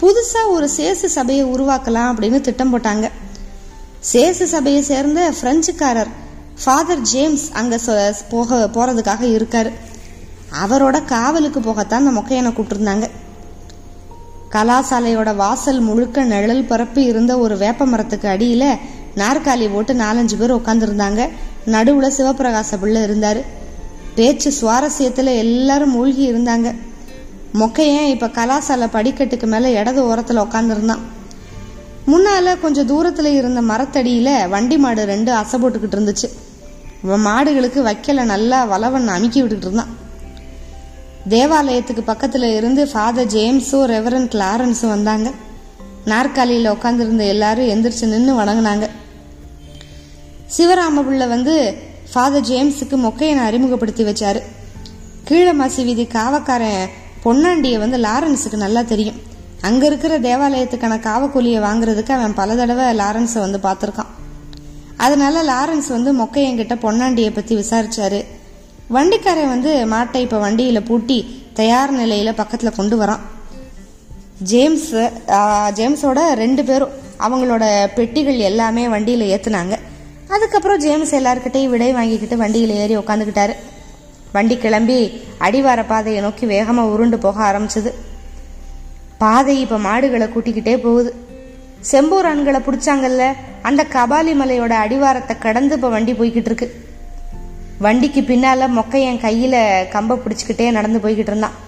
புதுசாக 0.00 0.54
ஒரு 0.56 0.68
சேசு 0.76 1.06
சபையை 1.18 1.46
உருவாக்கலாம் 1.46 2.10
அப்படின்னு 2.12 2.40
திட்டம் 2.40 2.72
போட்டாங்க. 2.72 3.06
சேசு 4.12 4.44
சபையை 4.52 4.82
சேர்ந்த 4.82 5.20
பிரெஞ்சுக்காரர் 5.40 6.10
ஃபாதர் 6.62 7.00
ஜேம்ஸ் 7.00 7.46
அங்கே 7.60 7.78
போக 8.30 8.58
போகிறதுக்காக 8.74 9.22
இருக்கார். 9.36 9.70
அவரோட 10.62 10.96
காவலுக்கு 11.04 11.60
போகத்தான் 11.60 12.02
அந்த 12.02 12.12
மொக்கையனை 12.18 12.50
கூப்பிட்டுருந்தாங்க. 12.50 13.06
கலாசாலையோட 14.54 15.30
வாசல் 15.36 15.80
முழுக்க 15.80 16.24
நிழல் 16.24 16.62
பரப்பி 16.64 17.02
இருந்த 17.02 17.38
ஒரு 17.38 17.56
வேப்ப 17.56 17.86
மரத்துக்கு 17.86 18.28
அடியில் 18.28 18.68
நாற்காலி 19.22 19.66
போட்டு 19.72 19.94
நாலஞ்சு 19.94 20.36
பேர் 20.38 20.56
உட்காந்துருந்தாங்க 20.56 21.28
நடுவில் 21.74 22.16
சிவபிரகாச 22.18 22.78
பிள்ளை 22.80 23.02
இருந்தார். 23.02 23.40
பேச்சு 24.14 24.52
சுவாரஸ்யத்தில் 24.60 25.32
எல்லாரும் 25.44 25.90
மூழ்கி 25.90 26.32
இருந்தாங்க. 26.32 26.68
மொக்கையன் 27.60 28.10
இப்போ 28.14 28.26
கலாசாலை 28.38 28.88
படிக்கட்டுக்கு 28.96 29.46
மேலே 29.46 29.68
இடது 29.80 30.00
ஓரத்தில் 30.06 30.44
உட்காந்துருந்தான் 30.46 31.04
முன்னால 32.06 32.60
கொஞ்சம் 32.60 32.88
தூரத்துல 32.88 33.24
இருந்த 33.24 33.62
மரத்தடியில 33.62 34.48
வண்டி 34.48 34.78
மாடு 34.78 35.04
ரெண்டு 35.04 35.32
அசை 35.32 35.62
போட்டுக்கிட்டு 35.62 35.96
இருந்துச்சு. 35.96 36.28
இவன் 37.04 37.26
மாடுகளுக்கு 37.26 37.80
வைக்கல 37.82 38.24
நல்லா 38.24 38.64
வளவன் 38.64 39.08
அமுக்கி 39.08 39.42
விட்டுக்கிட்டு 39.42 39.56
இருந்தான். 39.56 39.96
தேவாலயத்துக்கு 41.28 42.12
பக்கத்துல 42.12 42.56
இருந்து 42.56 42.88
ஃபாதர் 42.88 43.26
ஜேம்ஸும் 43.26 43.84
ரெவரன் 43.84 44.28
கிளாரன்ஸும் 44.28 44.88
வந்தாங்க. 44.88 45.30
நாற்காலியில 46.04 46.76
உட்காந்துருந்த 46.76 47.26
எல்லாரும் 47.26 47.68
எந்திரிச்சு 47.68 48.06
நின்று 48.06 48.32
வணங்கினாங்க. 48.34 48.88
சிவராம 50.56 51.02
பிள்ளை 51.06 51.26
வந்து 51.26 51.76
ஃபாதர் 52.12 52.42
ஜேம்ஸுக்கு 52.42 52.96
மொக்கையனை 52.96 53.38
அறிமுகப்படுத்தி 53.38 54.04
வச்சாரு. 54.04 54.42
கீழமாசி 55.28 55.84
வீதி 55.84 56.04
காவக்காரன் 56.04 56.88
பொன்னாண்டியை 57.24 57.78
வந்து 57.78 57.98
லாரன்ஸுக்கு 57.98 58.56
நல்லா 58.56 58.82
தெரியும். 58.82 59.34
அங்க 59.60 59.86
இருக்கிற 59.86 60.18
தேவாலயத்துக்கான 60.20 60.96
காவக்கூலியை 61.08 61.60
வாங்குறதுக்கு 61.60 62.12
அவன் 62.12 62.34
பல 62.34 62.54
தடவை 62.54 62.84
லாரன்ஸை 62.98 63.40
வந்து 63.44 63.60
பார்த்துருக்கான். 63.62 64.12
அதனால 64.96 65.42
லாரன்ஸ் 65.42 65.88
வந்து 65.88 66.10
மொக்கையங்கிட்ட 66.18 66.74
பொன்னாண்டியை 66.84 67.30
பத்தி 67.34 67.56
விசாரிச்சாரு. 67.56 68.24
வண்டிக்காரன் 68.88 69.48
வந்து 69.48 69.86
மாட்டை 69.86 70.16
இப்ப 70.16 70.50
வண்டியில 70.50 70.84
பூட்டி 70.84 71.18
தயார் 71.54 71.94
நிலையில 71.94 72.32
பக்கத்துல 72.40 72.76
கொண்டு 72.76 72.96
வரான். 73.02 73.24
ஜேம்ஸ் 74.38 74.94
ஜேம்ஸோட 75.78 76.32
ரெண்டு 76.42 76.64
பேரும் 76.64 76.94
அவங்களோட 77.18 77.86
பெட்டிகள் 77.94 78.38
எல்லாமே 78.38 78.86
வண்டியில 78.86 79.28
ஏத்துனாங்க. 79.34 79.76
அதுக்கப்புறம் 80.28 80.78
ஜேம்ஸ் 80.78 81.14
எல்லாருக்கிட்டையும் 81.14 81.72
விடை 81.74 81.92
வாங்கிக்கிட்டு 81.92 82.36
வண்டியில 82.44 82.74
ஏறி 82.82 82.96
உக்காந்துக்கிட்டாரு. 82.96 83.54
வண்டி 84.32 84.56
கிளம்பி 84.56 85.20
அடிவார 85.38 85.84
பாதையை 85.84 86.22
நோக்கி 86.22 86.46
வேகமா 86.46 86.82
உருண்டு 86.94 87.18
போக 87.18 87.52
ஆரம்பிச்சது. 87.52 87.92
பாதை 89.18 89.60
இப்ப 89.60 89.78
மாடுகளை 89.78 90.26
கூட்டிக்கிட்டே 90.26 90.76
போகுது. 90.76 91.14
செம்பூர் 91.90 92.26
ஆண்களை 92.26 92.60
பிடிச்சாங்கல்ல 92.60 93.32
அந்த 93.62 93.86
கபாலி 93.92 94.32
மலையோட 94.34 94.70
அடிவாரத்தை 94.70 95.38
கடந்து 95.38 95.74
இப்ப 95.74 95.88
வண்டி 95.88 96.12
போய்கிட்டு 96.12 96.44
இருக்கு. 96.44 96.84
வண்டிக்கு 97.78 98.20
பின்னால 98.20 98.68
மொக்கையன் 98.68 99.20
கையில 99.20 99.56
கம்ப 99.92 100.18
பிடிச்சிக்கிட்டே 100.18 100.70
நடந்து 100.70 100.98
போய்கிட்டு 100.98 101.30
இருந்தான். 101.32 101.64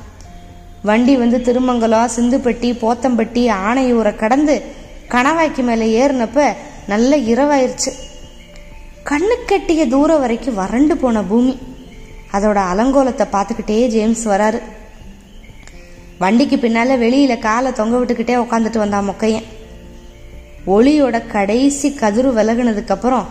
வண்டி 0.83 1.17
வந்து 1.17 1.39
திருமங்கலம் 1.39 2.09
சிந்துப்பட்டி 2.17 2.71
போத்தம்பட்டி 2.79 3.53
ஆனையூரை 3.69 4.17
கடந்து 4.17 4.63
கணவாய்க்கு 5.09 5.63
மேலே 5.63 6.07
ஏறினப்ப 6.07 6.53
நல்ல 6.87 7.17
இரவாயிருச்சு. 7.17 7.93
கண்ணு 9.05 9.35
கட்டிய 9.47 9.87
தூரம் 9.87 10.21
வரைக்கும் 10.21 10.55
வறண்டு 10.55 10.97
போன 10.97 11.23
பூமி. 11.23 11.59
அதோட 12.33 12.61
அலங்கோலத்தை 12.73 13.27
பார்த்துக்கிட்டே 13.33 13.87
ஜேம்ஸ் 13.87 14.29
வராரு. 14.29 14.61
வண்டிக்கு 16.19 16.57
பின்னால 16.57 16.95
வெளியில 16.99 17.39
காலை 17.39 17.73
தொங்க 17.73 17.97
விட்டுக்கிட்டே 17.97 18.35
உட்காந்துட்டு 18.45 18.79
வந்தான் 18.79 19.09
மொக்கையன். 19.09 19.45
ஒளியோட 20.67 21.27
கடைசி 21.27 21.89
கதிரு 21.91 22.31
விலகுனதுக்கு 22.39 22.89
அப்புறம் 22.89 23.27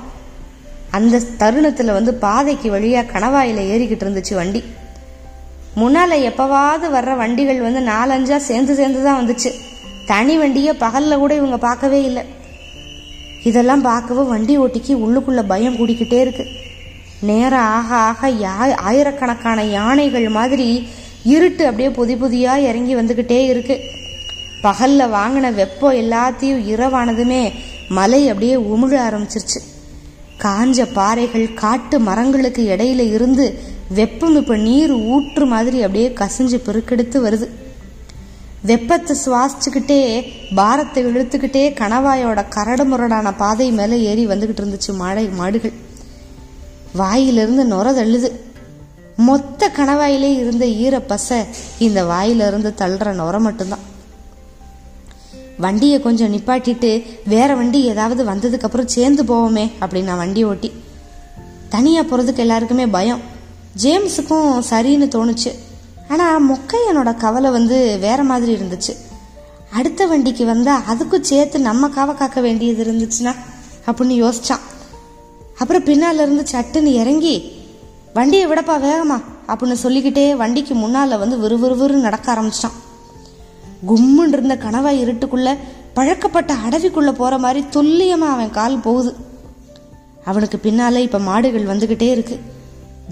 அந்த 0.92 1.22
தருணத்துல 1.40 1.94
வந்து 1.94 2.14
பாதைக்கு 2.14 2.72
வழியா 2.72 3.02
கணவாயில 3.14 3.64
ஏறிக்கிட்டு 3.74 4.06
இருந்துச்சு 4.06 4.34
வண்டி. 4.34 4.64
முன்னால 5.76 6.12
எப்பவாவது 6.30 6.88
வர்ற 6.94 7.16
வண்டிகள் 7.16 7.62
வந்து 7.62 7.80
நாலஞ்சா 7.80 8.38
சேர்ந்து 8.38 8.76
சேர்ந்து 8.76 9.04
தான் 9.04 9.20
வந்துச்சு. 9.20 9.52
தனி 10.06 10.38
வண்டியை 10.38 10.76
பகல்ல 10.80 11.18
கூட 11.18 11.36
இவங்க 11.36 11.58
பார்க்கவே 11.58 12.04
இல்லை. 12.04 12.24
இதெல்லாம் 13.44 13.82
பார்க்கவும் 13.82 14.30
வண்டி 14.30 14.60
ஓட்டிக்கு 14.60 14.94
உள்ளுக்குள்ள 14.94 15.44
பயம் 15.48 15.76
கூடிக்கிட்டே 15.76 16.20
இருக்கு. 16.20 16.46
நேரம் 17.22 17.60
ஆக 17.60 17.96
ஆக 17.96 18.30
யா 18.30 18.76
ஆயிரக்கணக்கான 18.76 19.64
யானைகள் 19.64 20.30
மாதிரி 20.30 20.88
இருட்டு 21.24 21.64
அப்படியே 21.66 21.90
பொதி 21.90 22.16
புதியாக 22.16 22.60
இறங்கி 22.60 22.96
வந்துக்கிட்டே 22.96 23.46
இருக்கு. 23.46 23.80
பகலில் 24.62 25.12
வாங்கின 25.12 25.54
வெப்பம் 25.54 25.94
எல்லாத்தையும் 25.94 26.62
இரவானதுமே 26.74 27.52
மலை 27.90 28.30
அப்படியே 28.30 28.56
உமிழ 28.56 29.02
ஆரம்பிச்சிருச்சு. 29.10 29.60
காஞ்ச 30.42 30.88
பாறைகள் 30.94 31.54
காட்டு 31.54 32.00
மரங்களுக்கு 32.00 32.76
இடையில 32.76 33.14
இருந்து 33.14 33.60
வெப்பம் 33.90 34.36
இப்போ 34.36 34.58
நீர் 34.58 34.92
ஊற்று 34.92 35.46
மாதிரி 35.46 35.82
அப்படியே 35.82 36.10
கசிஞ்சு 36.10 36.58
பெருக்கெடுத்து 36.66 37.30
வருது. 37.30 37.48
வெப்பத்தை 38.62 39.16
சுவாசிச்சுக்கிட்டே 39.26 40.32
பாரத்தை 40.56 41.06
இழுத்துக்கிட்டே 41.06 41.74
கணவாயோட 41.74 42.46
கரடு 42.50 42.86
முரடான 42.86 43.34
பாதை 43.36 43.72
மேலே 43.72 44.02
ஏறி 44.02 44.28
வந்துக்கிட்டு 44.28 44.64
இருந்துச்சு 44.64 44.94
மாடை 45.00 45.32
மாடுகள். 45.32 45.74
வாயிலிருந்து 46.94 47.66
நுர 47.66 47.92
தள்ளுது. 47.92 48.32
மொத்த 49.18 49.72
கணவாயிலே 49.78 50.36
இருந்த 50.36 50.66
ஈரப்பசை 50.66 51.46
இந்த 51.78 52.06
வாயிலிருந்து 52.06 52.74
தள்ளுற 52.78 53.14
நுர 53.14 53.40
மட்டும்தான். 53.40 53.80
வண்டியை 55.58 56.02
கொஞ்சம் 56.02 56.34
நிப்பாட்டிட்டு 56.34 57.06
வேற 57.26 57.56
வண்டி 57.56 57.84
ஏதாவது 57.84 58.24
வந்ததுக்கு 58.24 58.62
அப்புறம் 58.62 58.88
சேர்ந்து 58.88 59.24
போவோமே 59.24 59.72
அப்படின்னு 59.82 60.04
நான் 60.04 60.18
வண்டி 60.18 60.44
ஓட்டி. 60.44 60.72
தனியா 61.70 62.02
போறதுக்கு 62.02 62.36
எல்லாருக்குமே 62.36 62.88
பயம். 62.88 63.20
ஜேம்ஸுக்கும் 63.82 64.62
சரின்னு 64.70 65.08
தோணுச்சு. 65.08 65.52
ஆனா 66.10 66.40
மொக்கையனோட 66.40 67.16
கவலை 67.16 67.50
வந்து 67.50 67.98
வேற 67.98 68.24
மாதிரி 68.24 68.56
இருந்துச்சு. 68.56 68.96
அடுத்த 69.72 70.08
வண்டிக்கு 70.08 70.46
வந்தா 70.46 70.84
அதுக்கும் 70.90 71.22
சேர்த்து 71.22 71.60
நம்ம 71.60 71.88
காவை 71.88 72.16
காக்க 72.16 72.42
வேண்டியது 72.42 72.84
இருந்துச்சுன்னா 72.84 73.36
அப்படின்னு 73.88 74.34
யோசிச்சான். 74.34 74.60
அப்புறம் 75.58 75.86
பின்னால 75.86 76.14
இருந்து 76.14 76.46
சட்டுன்னு 76.52 76.94
இறங்கி 76.94 77.57
வண்டியை 78.18 78.46
விடப்பா 78.48 78.76
வேகமா 78.86 79.18
அப்படின்னு 79.52 79.78
சொல்லிக்கிட்டே 79.84 80.24
வண்டிக்கு 80.42 80.74
முன்னால 80.76 81.18
வந்து 81.22 81.36
விறுவிறுவிறு 81.44 81.98
நடக்க 82.06 82.28
ஆரம்பிச்சிட்டான். 82.34 82.78
கும்முன்னு 83.90 84.34
இருந்த 84.36 84.56
கணவாய் 84.66 85.02
இருட்டுக்குள்ள 85.04 85.50
பழக்கப்பட்ட 85.98 86.52
அடவிக்குள்ள 86.66 87.12
போற 87.20 87.34
மாதிரி 87.44 87.62
துல்லியமா 87.76 88.28
அவன் 88.36 88.56
கால் 88.58 88.84
போகுது. 88.86 89.12
அவனுக்கு 90.30 90.58
பின்னால் 90.66 91.06
இப்ப 91.08 91.20
மாடுகள் 91.28 91.70
வந்துகிட்டே 91.72 92.08
இருக்கு. 92.16 92.38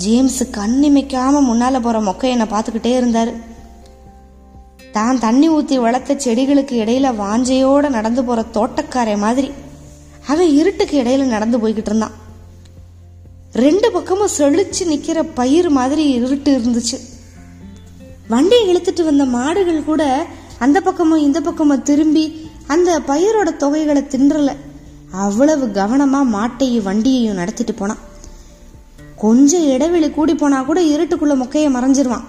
ஜேம்ஸ் 0.04 0.42
கண்ணிமைக்காம 0.58 1.42
முன்னால 1.50 1.82
போற 1.82 2.00
மொக்கையனை 2.08 2.48
பார்த்துக்கிட்டே 2.54 2.94
இருந்தாரு. 3.02 3.34
தான் 4.98 5.22
தண்ணி 5.26 5.48
ஊத்தி 5.50 5.78
வளர்த்த 5.86 6.20
செடிகளுக்கு 6.26 6.76
இடையில 6.84 7.08
வாஞ்சையோட 7.22 7.86
நடந்து 7.98 8.24
போற 8.28 8.40
தோட்டக்காரை 8.58 9.16
மாதிரி 9.24 9.50
அவன் 10.32 10.52
இருட்டுக்கு 10.60 10.96
இடையில 11.04 11.32
நடந்து 11.36 11.60
போய்கிட்டு 11.64 11.92
இருந்தான். 11.92 12.16
ரெண்டு 13.56 13.92
பக்கமும் 13.92 14.30
செழிச்சு 14.38 14.86
நிற்கிற 14.86 15.24
பயிர் 15.24 15.70
மாதிரி 15.70 16.10
இருட்டு 16.10 16.58
இருந்துச்சு. 16.58 17.00
வண்டியை 18.28 18.76
இழுத்துட்டு 18.76 19.04
வந்த 19.04 19.26
மாடுகள் 19.26 19.84
கூட 19.84 20.26
அந்த 20.60 20.82
பக்கமும் 20.82 21.20
இந்த 21.20 21.42
பக்கமும் 21.42 21.84
திரும்பி 21.84 22.50
அந்த 22.68 23.00
பயிரோட 23.00 23.58
தொகைகளை 23.58 24.04
தின்றல. 24.04 24.56
அவ்வளவு 25.12 25.66
கவனமா 25.66 26.22
மாட்டையும் 26.24 26.86
வண்டியையும் 26.86 27.34
நடத்திட்டு 27.34 27.74
போனான். 27.74 27.98
கொஞ்சம் 29.16 29.70
இடைவெளி 29.70 30.10
கூடி 30.10 30.36
போனா 30.36 30.62
கூட 30.62 30.82
இருட்டுக்குள்ள 30.82 31.36
மொக்கையை 31.36 31.70
மறைஞ்சிருவான். 31.70 32.24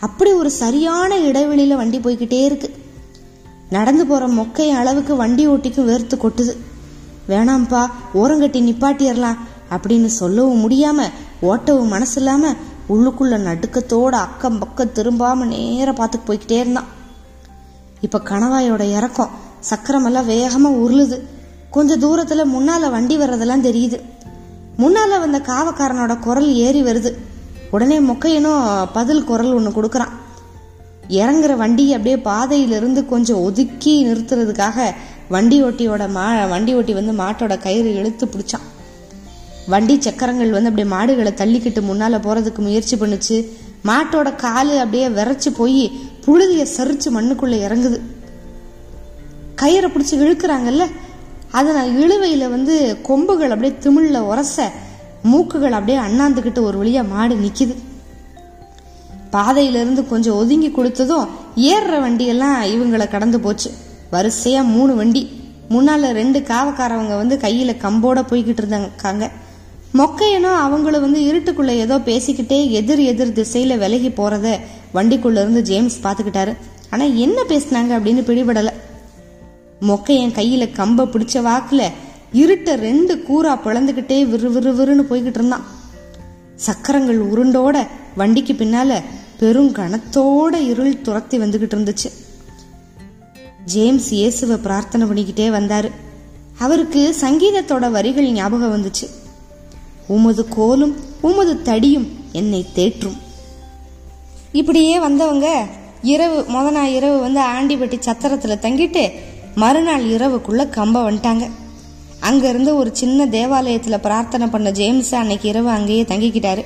அப்படி 0.00 0.32
ஒரு 0.32 0.50
சரியான 0.50 1.18
இடைவெளியில 1.18 1.74
வண்டி 1.74 1.98
போய்கிட்டே 1.98 2.44
இருக்கு. 2.44 2.74
நடந்து 3.70 4.06
போற 4.06 4.28
மொக்கை 4.28 4.68
அளவுக்கு 4.68 5.16
வண்டி 5.16 5.48
ஓட்டிக்கும் 5.48 5.88
வேர்த்து 5.88 6.18
கொட்டுது. 6.18 6.56
வேணாம்ப்பா 7.28 7.86
ஓரங்கட்டி 8.14 8.60
நிப்பாட்டிடலாம். 8.60 9.36
அப்படின்னு 9.74 10.06
சொல்லவும் 10.06 10.70
முடியாம 10.70 11.08
ஓட்டவும் 11.42 11.86
மனசு 11.86 12.20
இல்லாம 12.20 12.54
உள்ளுக்குள்ள 12.88 13.36
நடுக்கத்தோட 13.40 14.14
அக்கம் 14.26 14.58
பக்கம் 14.58 14.94
திரும்பாம 14.94 15.46
நேர 15.46 15.92
பார்த்து 15.92 16.18
போய்கிட்டே 16.26 16.58
இருந்தான். 16.58 16.84
இப்ப 18.00 18.20
கணவாயோட 18.24 18.80
இறக்கம் 18.80 19.30
சக்கரமெல்லாம் 19.70 20.28
வேகமா 20.30 20.70
உருளுது. 20.84 21.20
கொஞ்சம் 21.70 22.02
தூரத்துல 22.02 22.44
முன்னால 22.54 22.90
வண்டி 22.90 23.18
வர்றதெல்லாம் 23.18 23.66
தெரியுது. 23.68 24.00
முன்னால 24.78 25.20
வந்த 25.20 25.38
காவக்காரனோட 25.38 26.18
குரல் 26.18 26.54
ஏறி 26.54 26.82
வருது. 26.82 27.12
உடனே 27.70 28.00
மொக்கையனும் 28.00 28.88
பதில் 28.92 29.24
குரல் 29.24 29.52
ஒன்று 29.52 29.82
கொடுக்குறான். 29.82 30.12
இறங்குற 31.08 31.56
வண்டி 31.56 31.90
அப்படியே 31.92 32.18
பாதையிலிருந்து 32.18 33.06
கொஞ்சம் 33.06 33.42
ஒதுக்கி 33.42 34.06
நிறுத்துறதுக்காக 34.06 34.90
வண்டி 35.28 35.64
ஓட்டியோட 35.64 36.08
மா 36.08 36.44
வண்டி 36.44 36.74
ஓட்டி 36.74 36.92
வந்து 36.92 37.12
மாட்டோட 37.12 37.58
கயிறு 37.58 37.94
இழுத்து 37.94 38.26
பிடிச்சான். 38.26 38.66
வண்டி 39.66 39.94
சக்கரங்கள் 40.00 40.50
வந்து 40.50 40.68
அப்படியே 40.68 40.94
மாடுகளை 40.94 41.32
தள்ளிக்கிட்டு 41.36 41.80
முன்னால் 41.82 42.24
போகிறதுக்கு 42.24 42.58
முயற்சி 42.58 42.96
பண்ணுச்சு. 42.96 43.36
மாட்டோட 43.88 44.28
காலு 44.36 44.74
அப்படியே 44.78 45.08
விரைச்சி 45.08 45.50
போய் 45.56 45.90
புழுதியை 46.24 46.66
சரிச்சு 46.76 47.08
மண்ணுக்குள்ளே 47.16 47.58
இறங்குது. 47.66 48.00
கயிறை 49.62 49.88
பிடிச்சி 49.92 50.14
இழுக்கிறாங்கல்ல? 50.24 50.84
அதை 51.50 51.72
இழுவையில் 52.02 52.50
வந்து 52.50 53.00
கொம்புகள் 53.02 53.50
அப்படியே 53.50 53.74
திமிழில் 53.84 54.26
உரச 54.30 54.70
மூக்குகள் 55.30 55.76
அப்படியே 55.78 55.98
அண்ணாந்துக்கிட்டு 55.98 56.60
ஒரு 56.62 56.78
வழியாக 56.78 57.08
மாடு 57.08 57.34
நிற்கிது 57.34 57.74
பாதையிலிருந்து 59.30 60.08
கொஞ்சம் 60.08 60.36
ஒதுங்கி 60.36 60.68
கொடுத்ததும் 60.68 61.28
ஏறுற 61.56 61.94
வண்டியெல்லாம் 62.04 62.58
இவங்களை 62.74 63.08
கடந்து 63.08 63.40
போச்சு. 63.40 63.70
வரிசையாக 64.10 64.66
மூணு 64.66 64.94
வண்டி. 64.94 65.22
முன்னால் 65.68 66.02
ரெண்டு 66.02 66.38
காவக்காரவங்க 66.38 67.16
வந்து 67.16 67.38
கையில் 67.38 67.80
கம்போட 67.84 68.20
போய்கிட்டு 68.30 68.62
இருந்தாங்க. 68.62 69.30
மொக்கையனும் 69.98 70.60
அவங்கள 70.64 71.00
வந்து 71.00 71.20
இருட்டுக்குள்ள 71.20 71.68
ஏதோ 71.68 71.98
பேசிக்கிட்டே 71.98 72.70
எதிர் 72.70 73.00
எதிர் 73.00 73.32
திசையில 73.32 73.78
விலகி 73.78 74.08
போறத 74.08 74.58
வண்டிக்குள்ள 74.94 75.40
இருந்து 75.40 75.62
ஜேம்ஸ் 75.62 76.00
பாத்துக்கிட்டாரு. 76.02 76.56
ஆனா 76.90 77.04
என்ன 77.04 77.42
பேசினாங்க 77.48 77.92
அப்படின்னு 77.98 78.22
பிடிபடல. 78.28 78.70
மொக்கையன் 79.80 80.36
கையில 80.38 80.64
கம்ப 80.78 81.06
பிடிச்ச 81.06 81.34
வாக்குல 81.48 81.82
இருட்ட 82.32 82.76
ரெண்டு 82.76 83.14
கூரா 83.28 83.52
பிளந்துகிட்டே 83.64 84.18
விறு 84.28 84.50
விறு 84.50 84.72
விறுன்னு 84.72 85.12
போய்கிட்டு 85.12 85.40
இருந்தான். 85.40 85.64
சக்கரங்கள் 86.56 87.20
உருண்டோட 87.26 87.86
வண்டிக்கு 88.16 88.52
பின்னால 88.52 89.00
பெரும் 89.38 89.72
கணத்தோட 89.74 90.54
இருள் 90.54 91.00
துரத்தி 91.00 91.38
வந்துகிட்டு 91.38 91.76
இருந்துச்சு. 91.76 92.10
ஜேம்ஸ் 93.64 94.12
இயேசுவை 94.12 94.56
பிரார்த்தனை 94.56 95.06
பண்ணிக்கிட்டே 95.08 95.48
வந்தாரு. 95.58 95.90
அவருக்கு 96.58 97.14
சங்கீதத்தோட 97.20 97.90
வரிகள் 97.90 98.32
ஞாபகம் 98.32 98.74
வந்துச்சு. 98.76 99.06
உமது 100.14 100.42
கோலும் 100.56 100.94
உமது 101.28 101.54
தடியும் 101.68 102.08
என்னை 102.40 102.60
தேற்றும். 102.76 103.18
இப்படியே 104.60 104.94
வந்தவங்க 105.06 105.48
இரவு 106.12 106.38
முத 106.54 106.66
நாள் 106.76 106.94
இரவு 106.98 107.16
வந்து 107.24 107.40
ஆண்டிப்பட்டி 107.54 107.96
சத்திரத்தில் 108.06 108.62
தங்கிட்டு 108.64 109.02
மறுநாள் 109.62 110.04
இரவுக்குள்ள 110.14 110.62
கம்ப 110.76 110.96
வந்துட்டாங்க. 111.06 111.44
அங்கேருந்து 112.28 112.72
ஒரு 112.80 112.90
சின்ன 113.00 113.26
தேவாலயத்தில் 113.36 114.04
பிரார்த்தனை 114.06 114.46
பண்ண 114.54 114.68
ஜேம்ஸ் 114.78 115.12
அன்னைக்கு 115.20 115.46
இரவு 115.52 115.70
அங்கேயே 115.76 116.04
தங்கிக்கிட்டாரு. 116.10 116.62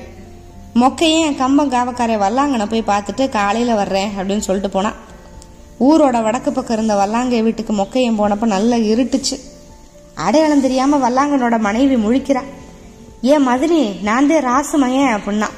மொக்கையன் 0.82 1.38
கம்பம் 1.40 1.72
காவக்காரை 1.74 2.16
வல்லாங்கனை 2.22 2.66
போய் 2.72 2.90
பார்த்துட்டு 2.90 3.24
காலையில் 3.36 3.78
வர்றேன் 3.80 4.10
அப்படின்னு 4.16 4.46
சொல்லிட்டு 4.46 4.70
போனான் 4.74 4.98
ஊரோட 5.86 6.16
வடக்கு 6.26 6.50
பக்கம் 6.52 6.76
இருந்த 6.76 6.94
வல்லாங்கை 7.00 7.40
வீட்டுக்கு 7.46 7.72
மொக்கையன் 7.80 8.18
போனப்போ 8.20 8.46
நல்லா 8.56 8.76
இருட்டுச்சு. 8.92 9.36
அடையாளம் 10.26 10.64
தெரியாமல் 10.66 11.02
வல்லாங்கனோட 11.04 11.56
மனைவி 11.66 11.96
முழிக்கிறான் 12.04 12.50
ஏன் 13.32 13.46
மதினி 13.48 13.82
நான் 14.08 14.28
தான் 14.30 14.46
ராசு 14.48 14.76
அப்படின்னா. 15.16 15.48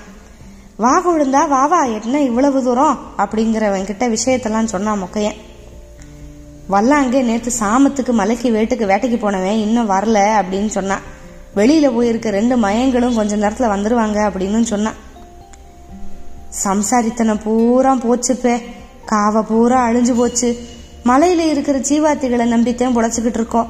வா 0.82 0.92
விழுந்தா 1.04 1.40
வா 1.52 1.62
வா 1.72 1.80
என்ன 1.96 2.20
இவ்வளவு 2.28 2.58
தூரம்? 2.66 2.98
அப்படிங்கிறவன் 3.22 3.88
கிட்ட 3.90 4.04
விஷயத்தெல்லாம் 4.08 4.72
சொன்னான் 4.74 5.00
மொக்கையன். 5.02 5.38
வல்லாங்கே 6.72 7.20
நேற்று 7.28 7.50
சாமத்துக்கு 7.60 8.12
மலைக்கு 8.20 8.48
வேட்டுக்கு 8.56 8.86
வேட்டைக்கு 8.90 9.18
போனவன் 9.18 9.62
இன்னும் 9.66 9.90
வரல 9.90 10.18
அப்படின்னு 10.40 10.70
சொன்னான் 10.78 11.04
வெளியில 11.56 11.86
போயிருக்க 11.94 12.30
ரெண்டு 12.30 12.56
மயங்களும் 12.56 13.18
கொஞ்ச 13.18 13.36
நேரத்துல 13.36 13.70
வந்துருவாங்க 13.74 14.18
அப்படின்னு 14.28 14.60
சொன்னான் 14.72 14.98
சம்சாரித்தனை 16.64 17.34
பூரா 17.44 17.92
போச்சுப்பே. 18.04 18.54
காவை 19.10 19.42
பூரா 19.42 19.78
அழிஞ்சு 19.88 20.14
போச்சு. 20.16 20.48
மலையில 21.04 21.42
இருக்கிற 21.52 21.78
ஜீவாத்திகளை 21.78 22.46
நம்பித்தான் 22.54 22.96
புழைச்சிக்கிட்டு 22.96 23.40
இருக்கோம். 23.40 23.68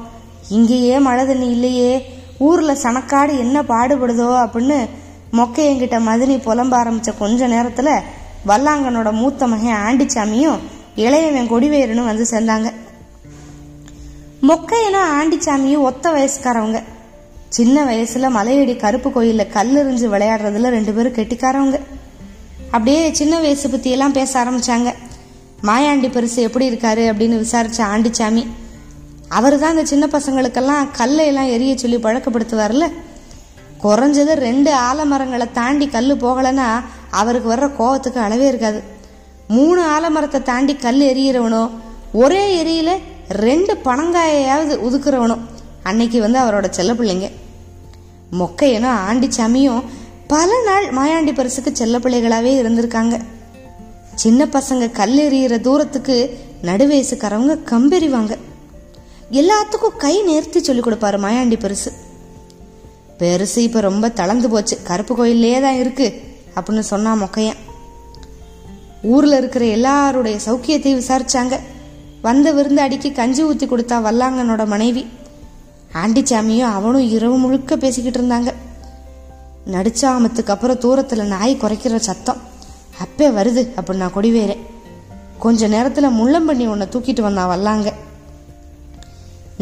இங்கேயே 0.49 0.99
மழை 0.99 1.23
தண்ணி 1.27 1.47
இல்லையே. 1.49 1.91
ஊர்ல 2.39 2.73
சனக்காடு 2.73 3.37
என்ன 3.37 3.61
பாடுபடுதோ 3.61 4.27
அப்படின்னு 4.45 4.87
மொக்கையங்கிட்ட 5.33 5.97
மதினி 6.07 6.37
புலம்ப 6.37 6.75
ஆரம்பிச்ச 6.83 7.13
கொஞ்ச 7.17 7.47
நேரத்துல 7.47 7.99
வல்லாங்கனோட 8.47 9.11
மூத்த 9.11 9.47
மகன் 9.47 9.75
ஆண்டிச்சாமியும் 9.75 10.59
இளையவன் 10.95 11.51
கொடிவேருன்னு 11.51 12.05
வந்து 12.05 12.25
சேர்ந்தாங்க. 12.31 12.73
மொக்கையனும் 14.41 15.09
ஆண்டிச்சாமியும் 15.19 15.79
ஒத்த 15.79 16.11
வயசுக்காரவங்க. 16.11 16.83
சின்ன 17.49 17.83
வயசுல 17.83 18.29
மலையடி 18.29 18.75
கருப்பு 18.77 19.09
கோயில்ல 19.09 19.47
கல்லெறிஞ்சு 19.53 20.07
விளையாடுறதுல 20.13 20.67
ரெண்டு 20.67 20.93
பேரும் 20.93 21.13
கெட்டிக்காரவங்க. 21.13 21.79
அப்படியே 22.65 23.13
சின்ன 23.13 23.39
வயசு 23.39 23.69
பத்தி 23.69 23.89
எல்லாம் 23.89 24.13
பேச 24.13 24.43
ஆரம்பிச்சாங்க. 24.43 24.93
மாயாண்டி 25.63 26.09
பெருசு 26.09 26.35
எப்படி 26.35 26.69
இருக்காரு 26.71 27.03
அப்படின்னு 27.11 27.45
விசாரிச்ச 27.45 27.77
ஆண்டிச்சாமி 27.77 28.47
அவர் 29.29 29.59
தான் 29.59 29.69
அந்த 29.69 29.85
சின்ன 29.85 30.05
பசங்களுக்கெல்லாம் 30.11 30.87
கல்லையெல்லாம் 30.97 31.49
எரிய 31.49 31.77
சொல்லி 31.77 31.97
பழக்கப்படுத்துவார்ல? 31.97 32.91
குறைஞ்சது 33.83 34.33
ரெண்டு 34.33 34.71
ஆலமரங்களை 34.75 35.51
தாண்டி 35.51 35.87
கல் 35.87 36.15
போகலைன்னா 36.15 36.83
அவருக்கு 37.09 37.53
வர்ற 37.53 37.67
கோவத்துக்கு 37.79 38.17
அளவே 38.17 38.47
இருக்காது. 38.47 38.83
மூணு 39.47 39.81
ஆலமரத்தை 39.85 40.41
தாண்டி 40.41 40.75
கல் 40.75 40.99
எரியறவனோ 40.99 41.69
ஒரே 42.13 42.41
எரியில 42.63 42.97
ரெண்டு 43.29 43.73
பணங்காயையாவது 43.83 44.75
உதுக்குறவனும் 44.87 45.39
அன்னைக்கு 45.83 46.21
வந்து 46.21 46.39
அவரோட 46.39 46.69
செல்ல 46.69 46.93
பிள்ளைங்க. 46.93 47.31
மொக்கையனும் 48.39 48.99
ஆண்டிச்சாமியும் 49.09 49.83
பல 50.27 50.49
நாள் 50.65 50.85
மாயாண்டி 50.93 51.33
பரிசுக்கு 51.33 51.75
செல்ல 51.75 51.97
பிள்ளைகளாவே 51.97 52.51
இருந்திருக்காங்க. 52.63 53.21
சின்ன 54.15 54.45
பசங்க 54.45 54.91
கல் 54.91 55.17
எறிகிற 55.17 55.59
தூரத்துக்கு 55.61 56.39
நடுவயசுக்காரவங்க 56.63 57.57
கம்பெறிவாங்க. 57.69 58.35
எல்லாத்துக்கும் 59.31 59.97
கை 59.97 60.23
நேர்த்தி 60.27 60.61
சொல்லி 60.61 60.81
கொடுப்பாரு 60.81 61.19
மாயாண்டி 61.19 61.57
பெருசு. 61.57 61.91
பெருசு 63.19 63.57
இப்ப 63.57 63.79
ரொம்ப 63.79 64.09
தளர்ந்து 64.09 64.49
போச்சு. 64.49 64.81
கருப்பு 64.83 65.15
கோயிலே 65.15 65.61
தான் 65.61 65.75
இருக்கு 65.75 66.21
அப்படின்னு 66.55 66.79
சொன்னா 66.79 67.15
மொக்கையன். 67.15 67.59
ஊர்ல 69.03 69.37
இருக்கிற 69.37 69.65
எல்லாருடைய 69.65 70.39
சௌக்கியத்தை 70.45 71.01
விசாரிச்சாங்க. 71.01 71.59
வந்த 72.21 72.53
விருந்தாடிக்கு 72.53 73.13
கஞ்சி 73.13 73.43
ஊத்தி 73.43 73.67
கொடுத்தா 73.67 73.97
வல்லாங்கனோட 74.07 74.67
மனைவி. 74.67 75.07
ஆண்டிச்சாமியும் 75.93 76.71
அவனும் 76.71 77.09
இரவு 77.09 77.37
முழுக்க 77.37 77.77
பேசிக்கிட்டு 77.77 78.21
இருந்தாங்க. 78.21 78.53
நடிச்சாமத்துக்கு 79.71 80.47
அப்புறம் 80.47 80.79
தூரத்துல 80.79 81.23
நாய் 81.23 81.57
குறைக்கிற 81.61 81.95
சத்தம். 81.95 82.37
அப்பே 82.99 83.27
வருது 83.27 83.69
அப்படின்னு 83.75 83.95
நான் 83.95 84.13
கொடிவேறேன் 84.13 84.59
கொஞ்ச 85.39 85.67
நேரத்துல 85.67 86.07
முள்ளம்பண்ணி 86.07 86.67
உன்னை 86.67 86.87
தூக்கிட்டு 86.91 87.21
வந்தான் 87.21 87.59
வல்லாங்க. 87.59 87.93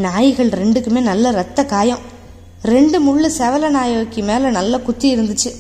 நாய்கள் 0.06 0.50
ரெண்டுக்குமே 0.50 1.02
நல்ல 1.02 1.32
ரத்த 1.32 1.66
காயம். 1.66 2.04
ரெண்டு 2.72 2.98
முள்ளு 3.06 3.30
செவல 3.38 3.70
நாய்க்கு 3.70 4.22
மேலே 4.24 4.50
நல்லா 4.50 4.78
குத்தி 4.78 5.08
இருந்துச்சு. 5.16 5.52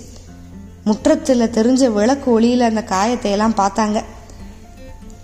முற்றத்தில் 0.83 1.53
தெரிஞ்ச 1.57 1.91
விளக்கு 1.91 2.31
ஒளியில் 2.31 2.61
அந்த 2.61 2.83
காயத்தை 2.83 3.31
எல்லாம் 3.31 3.55
பார்த்தாங்க. 3.57 4.03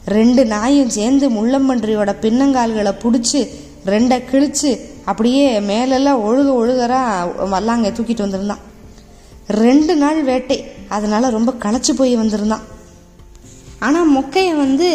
ரெண்டு 0.06 0.46
நாயும் 0.46 0.90
சேர்ந்து 0.90 1.30
முள்ளம்பன்றியோட 1.30 2.12
பின்னங்கால்களை 2.24 2.94
பிடிச்சி 3.04 3.42
ரெண்டை 3.86 4.18
கிழிச்சு 4.32 4.72
அப்படியே 5.06 5.60
மேலெல்லாம் 5.60 6.24
ஒழுக 6.28 6.50
ஒழுகரா 6.62 7.02
வல்லாங்க 7.54 7.88
தூக்கிட்டு 7.96 8.26
வந்திருந்தான். 8.26 8.64
ரெண்டு 9.48 9.96
நாள் 9.96 10.24
வேட்டை. 10.24 10.58
அதனால 10.90 11.30
ரொம்ப 11.30 11.54
களைச்சு 11.60 11.94
போய் 11.98 12.16
வந்திருந்தான். 12.16 12.64
ஆனால் 13.80 14.12
மொக்கையை 14.18 14.56
வந்து 14.58 14.90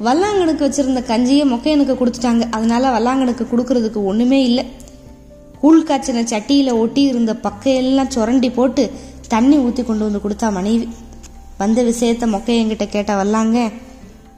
வல்லாங்கனுக்கு 0.00 0.64
வச்சிருந்த 0.68 1.00
கஞ்சியை 1.10 1.44
மொக்கையனுக்கு 1.52 1.94
கொடுத்துட்டாங்க. 1.96 2.50
அதனால 2.50 2.98
வல்லாங்கனுக்கு 2.98 3.46
கொடுக்கறதுக்கு 3.52 4.04
ஒண்ணுமே 4.04 4.42
இல்லை. 4.44 4.64
கூழ் 5.60 5.86
காய்ச்சின 5.88 6.24
சட்டியில 6.32 6.78
ஒட்டி 6.78 7.02
இருந்த 7.02 7.32
பக்கையெல்லாம் 7.32 8.08
சுரண்டி 8.08 8.50
போட்டு 8.50 8.90
தண்ணி 9.28 9.58
ஊத்தி 9.58 9.84
கொண்டு 9.84 10.04
வந்து 10.04 10.20
கொடுத்தா 10.24 10.52
மனைவி. 10.52 10.88
வந்த 11.58 11.82
விஷயத்த 11.82 12.24
மொக்கையங்கிட்ட 12.34 12.86
கேட்ட 12.88 13.24
வல்லாங்க 13.24 13.72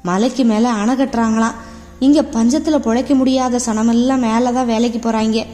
மலைக்கு 0.02 0.44
மேல 0.44 0.70
அணை 0.70 0.94
கட்டுறாங்களாம் 0.94 1.54
இங்க 1.98 2.22
பஞ்சத்துல 2.22 2.78
பொழைக்க 2.86 3.14
முடியாத 3.14 3.60
சனமெல்லாம் 3.66 4.24
மேலதான் 4.26 4.64
வேலைக்கு 4.64 5.10
போறாங்க. 5.10 5.46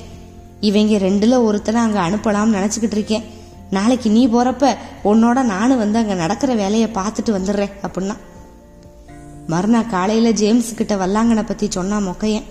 இவங்க 0.61 0.97
ரெண்டுல 0.97 1.43
ஒருத்தனை 1.43 1.81
அங்க 1.81 2.01
அனுப்பலாம்னு 2.01 2.57
நினைச்சுக்கிட்டு 2.59 2.99
இருக்கேன். 2.99 3.25
நாளைக்கு 3.71 4.11
நீ 4.11 4.29
போறப்ப 4.29 4.77
உன்னோட 5.05 5.43
நானும் 5.43 5.79
வந்து 5.79 5.99
அங்க 5.99 6.15
நடக்கிற 6.15 6.55
வேலையை 6.55 6.88
பார்த்துட்டு 6.95 7.31
வந்துடுறேன் 7.31 7.73
அப்படின்னா. 7.83 8.17
மறுநாள் 9.46 9.87
காலையில 9.87 10.31
ஜேம்ஸ் 10.31 10.74
கிட்ட 10.74 10.94
வல்லாங்கனை 10.94 11.46
பத்தி 11.46 11.66
சொன்னா 11.70 11.96
மொக்கையன். 11.96 12.42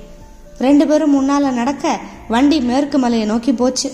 ரெண்டு 0.57 0.87
பேரும் 0.87 1.15
முன்னால 1.15 1.51
நடக்க 1.51 1.99
வண்டி 2.27 2.61
மேற்கு 2.61 2.97
மலையை 2.97 3.27
நோக்கி 3.27 3.53
போச்சு. 3.53 3.91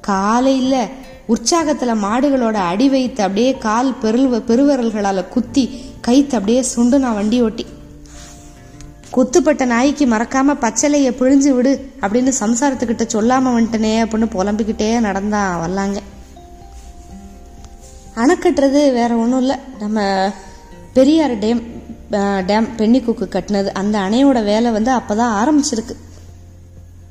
காலையில 0.00 0.88
உற்சாகத்துல 1.28 1.94
மாடுகளோட 2.04 2.52
அடி 2.52 2.88
வைத்து 2.88 3.22
அப்படியே 3.22 3.58
கால் 3.58 3.96
பெருவ 4.02 4.38
பெருவரல்களால் 4.38 5.28
குத்தி 5.28 5.84
கைத்து 6.00 6.34
அப்படியே 6.34 6.62
சுண்டு 6.62 6.98
நான் 6.98 7.14
வண்டி 7.14 7.42
ஓட்டி. 7.42 7.66
குத்துப்பட்ட 9.16 9.64
நாய்க்கு 9.64 10.06
மறக்காம 10.06 10.54
பச்சலையை 10.60 11.12
பிழிஞ்சு 11.12 11.48
விடு 11.48 11.92
அப்படின்னு 12.00 12.32
சம்சாரத்துக்கிட்ட 12.40 13.06
சொல்லாம 13.12 13.46
வந்துட்டனே 13.56 13.94
அப்படின்னு 14.04 14.28
புலம்பிக்கிட்டே 14.34 15.00
நடந்தா 15.00 15.66
வல்லாங்க. 15.66 15.96
அணக்கட்டுறது 18.16 18.92
வேற 18.92 19.14
ஒன்றும் 19.14 19.40
இல்லை. 19.40 19.56
நம்ம 19.78 20.30
பெரியார் 20.92 21.38
டேம் 21.38 21.62
டேம் 22.18 22.68
பென்னிக்குக்கு 22.76 23.28
கட்டினது. 23.28 23.66
அந்த 23.66 23.98
அணையோட 23.98 24.44
வேலை 24.44 24.70
வந்து 24.70 24.92
அப்பதான் 24.92 25.36
ஆரம்பிச்சிருக்கு. 25.42 25.94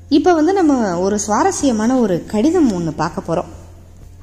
இப்போ 0.09 0.33
வந்து 0.33 0.53
நம்ம 0.53 0.99
ஒரு 0.99 1.19
சுவாரஸ்யமான 1.19 1.97
ஒரு 1.97 2.23
கடிதம் 2.27 2.73
ஒன்று 2.73 2.93
பார்க்க 2.93 3.21
போகிறோம் 3.21 3.59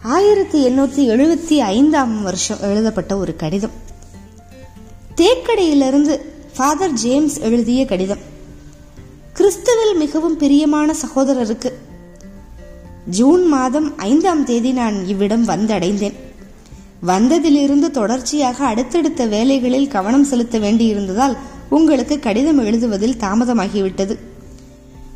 ஆயிரத்தி 0.02 0.68
எண்ணூற்றி 0.68 1.08
எழுபத்தி 1.14 1.56
ஐந்தாம் 1.56 2.22
வருஷம் 2.22 2.58
எழுதப்பட்ட 2.60 3.16
ஒரு 3.16 3.36
கடிதம். 3.36 3.70
தேக்கடையிலிருந்து 5.16 6.20
ஃபாதர் 6.56 6.92
ஜேம்ஸ் 6.92 7.38
எழுதிய 7.38 7.84
கடிதம். 7.84 8.18
கிறிஸ்துவில் 9.34 9.96
மிகவும் 9.98 10.36
பிரியமான 10.36 10.94
சகோதரருக்கு 11.06 11.72
ஜூன் 13.06 13.48
மாதம் 13.48 13.96
ஐந்தாம் 13.96 14.44
தேதி 14.44 14.72
நான் 14.72 15.06
இவ்விடம் 15.06 15.48
வந்தடைந்தேன். 15.48 16.14
வந்ததிலிருந்து 17.06 17.90
தொடர்ச்சியாக 17.90 18.64
அடுத்தடுத்த 18.64 19.26
வேலைகளில் 19.26 19.88
கவனம் 19.88 20.24
செலுத்த 20.24 20.58
வேண்டியிருந்ததால் 20.58 21.36
உங்களுக்கு 21.68 22.18
கடிதம் 22.18 22.66
எழுதுவதில் 22.66 23.20
தாமதமாகிவிட்டது. 23.20 24.18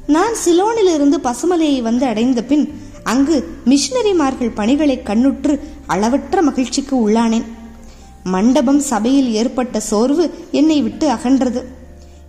நான் 0.07 0.35
சிலோனிலிருந்து 0.45 1.15
பசுமலையை 1.23 1.83
வந்து 1.83 2.07
அடைந்த 2.07 2.43
பின் 2.43 2.81
அங்கு 3.03 3.49
மிஷினரிமார்கள் 3.65 4.55
பணிகளை 4.55 5.03
கண்ணுற்று 5.03 5.61
அளவற்ற 5.87 6.43
மகிழ்ச்சிக்கு 6.43 7.09
உள்ளானேன். 7.09 7.45
மண்டபம் 8.25 8.81
சபையில் 8.81 9.33
ஏற்பட்ட 9.33 9.81
சோர்வு 9.81 10.35
என்னை 10.51 10.83
விட்டு 10.83 11.11
அகன்றது. 11.11 11.63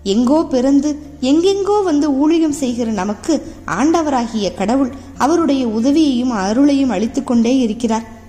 எங்கோ 0.03 0.43
பிறந்து 0.43 0.97
எங்கெங்கோ 1.21 1.83
வந்து 1.83 2.11
ஊழியம் 2.11 2.51
செய்கிற 2.51 2.91
நமக்கு 2.91 3.45
ஆண்டவராகிய 3.67 4.53
கடவுள் 4.53 4.91
அவருடைய 5.17 5.67
உதவியையும் 5.67 6.31
அருளையும் 6.31 6.89
அளித்துக்கொண்டே 6.89 7.57
இருக்கிறார். 7.57 8.21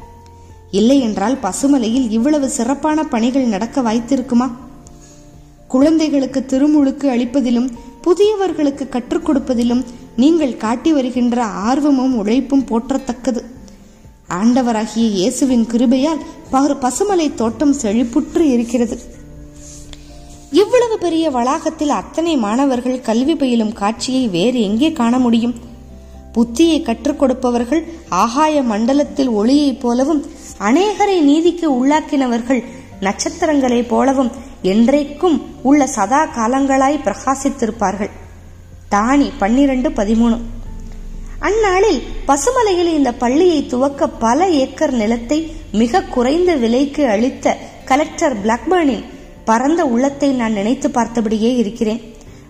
இல்லை 0.81 0.99
என்றால் 1.07 1.37
பசுமலையில் 1.43 2.07
இவ்வளவு 2.17 2.47
சிறப்பான 2.59 2.99
பணிகள் 3.15 3.53
நடக்க 3.55 3.77
வாய்த்திருக்குமா? 3.87 4.47
குழந்தைகளுக்கு 5.75 6.41
திருமுழுக்கு 6.51 7.07
அளிப்பதிலும் 7.15 7.69
புதியவர்களுக்கு 8.05 8.85
கற்றுக் 8.95 9.27
கொடுப்பதிலும் 9.27 9.83
நீங்கள் 10.23 10.61
காட்டி 10.65 10.91
வருகின்ற 10.93 11.39
ஆர்வமும் 11.69 12.15
உழைப்பும் 12.21 12.67
போற்றத்தக்கது. 12.71 13.41
ஆண்டவராகிய 14.39 15.07
இயேசுவின் 15.19 15.67
கிருபையால் 15.73 16.23
பசுமலை 16.85 17.27
தோட்டம் 17.35 17.75
செழிப்புற்று 17.83 18.45
இருக்கிறது. 18.55 18.97
இவ்வளவு 20.63 20.97
பெரிய 21.05 21.25
வளாகத்தில் 21.37 21.95
அத்தனை 22.01 22.35
மாணவர்கள் 22.45 23.05
கல்வி 23.09 23.35
பயிலும் 23.41 23.73
காட்சியை 23.81 24.25
வேறு 24.37 24.59
எங்கே 24.69 24.91
காண 25.01 25.19
முடியும்? 25.19 25.55
புத்தியை 26.35 26.83
கற்றுக் 26.83 27.19
கொடுப்பவர்கள் 27.19 27.83
ஆகாய 28.09 28.63
மண்டலத்தில் 28.63 29.31
ஒளியைப் 29.31 29.81
போலவும் 29.81 30.23
அநேகரை 30.59 31.21
நீதிக்கு 31.21 31.67
உள்ளாக்கினவர்கள் 31.71 32.63
நட்சத்திரங்களைப் 33.01 33.89
போலவும் 33.89 34.33
என்றைக்கும் 34.63 35.43
உள்ள 35.63 35.87
சதா 35.87 36.21
காலங்களாய் 36.27 37.05
பிரகாசித்திருப்பார்கள். 37.05 38.11
தானி 38.91 39.31
பன்னிரண்டு 39.39 39.91
பதிமூணு. 39.91 40.37
அந்நாளில் 41.39 42.03
பசுமலையில் 42.27 42.93
இந்த 42.99 43.13
பள்ளியை 43.13 43.67
துவக்க 43.67 44.09
பல 44.09 44.49
ஏக்கர் 44.49 44.93
நிலத்தை 44.93 45.39
மிக 45.73 46.03
குறைந்த 46.03 46.55
விலைக்கு 46.55 47.07
அளித்த 47.07 47.57
கலெக்டர் 47.85 48.37
பிளாக்பர்னின் 48.43 49.05
பரந்த 49.45 49.85
உள்ளத்தை 49.85 50.31
நான் 50.33 50.53
நினைத்து 50.53 50.89
பார்த்தபடியே 50.89 51.57
இருக்கிறேன். 51.57 52.01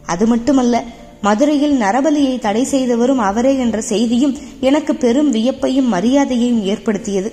அது 0.06 0.26
மட்டுமல்ல 0.26 0.84
மதுரையில் 1.24 1.76
நரபலியை 1.80 2.38
தடை 2.38 2.62
செய்தவரும் 2.64 3.20
அவரே 3.28 3.52
என்ற 3.58 3.80
செய்தியும் 3.80 4.34
எனக்கு 4.60 4.92
பெரும் 4.94 5.30
வியப்பையும் 5.34 5.92
மரியாதையையும் 5.92 6.62
ஏற்படுத்தியது. 6.72 7.30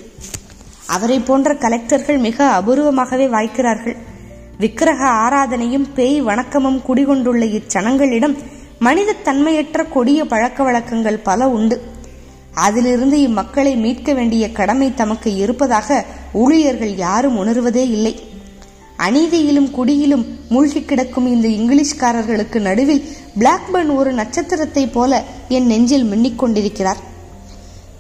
அவரை 0.88 1.20
போன்ற 1.20 1.54
கலெக்டர்கள் 1.54 2.20
மிக 2.20 2.38
அபூர்வமாகவே 2.58 3.28
வாய்க்கிறார்கள். 3.36 3.98
விக்கிரக 4.58 5.02
ஆராதனையும் 5.24 5.88
பேய் 5.96 6.18
வணக்கமும் 6.24 6.82
குடிகொண்டுள்ள 6.88 7.46
இச்சனங்களிடம் 7.58 8.36
மனித 8.80 9.16
தன்மையற்ற 9.24 9.84
கொடிய 9.90 10.26
பழக்க 10.26 10.64
வழக்கங்கள் 10.64 11.26
பல 11.30 11.48
உண்டு. 11.50 11.78
அதிலிருந்து 12.54 13.18
இம்மக்களை 13.28 13.74
மீட்க 13.76 14.14
வேண்டிய 14.14 14.46
கடமை 14.52 14.94
தமக்கு 14.94 15.30
இருப்பதாக 15.36 16.06
ஊழியர்கள் 16.34 16.94
யாரும் 16.96 17.38
உணர்வதே 17.38 17.84
இல்லை. 17.98 18.14
அநீதியிலும் 19.02 19.70
குடியிலும் 19.72 20.26
மூழ்கி 20.50 20.82
கிடக்கும் 20.82 21.28
இந்த 21.28 21.48
இங்கிலீஷ்காரர்களுக்கு 21.48 22.60
நடுவில் 22.60 23.04
பிளாக்பர்ன் 23.40 23.96
ஒரு 23.96 24.14
நட்சத்திரத்தைப் 24.14 24.92
போல 24.92 25.24
என் 25.50 25.66
நெஞ்சில் 25.66 26.12
மின்னிக் 26.12 26.36
கொண்டிருக்கிறார். 26.36 26.98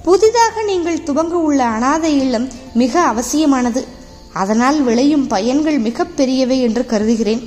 புதிதாக 0.04 0.64
நீங்கள் 0.64 0.98
துவங்க 0.98 1.38
உள்ள 1.48 1.64
அனாதை 1.64 2.20
இல்லம் 2.20 2.48
மிக 2.74 3.02
அவசியமானது. 3.02 3.86
அதனால் 4.34 4.82
விளையும் 4.82 5.28
பயன்கள் 5.28 5.78
மிக 5.78 6.06
பெரியவை 6.06 6.62
என்று 6.62 6.86
கருதுகிறேன். 6.86 7.42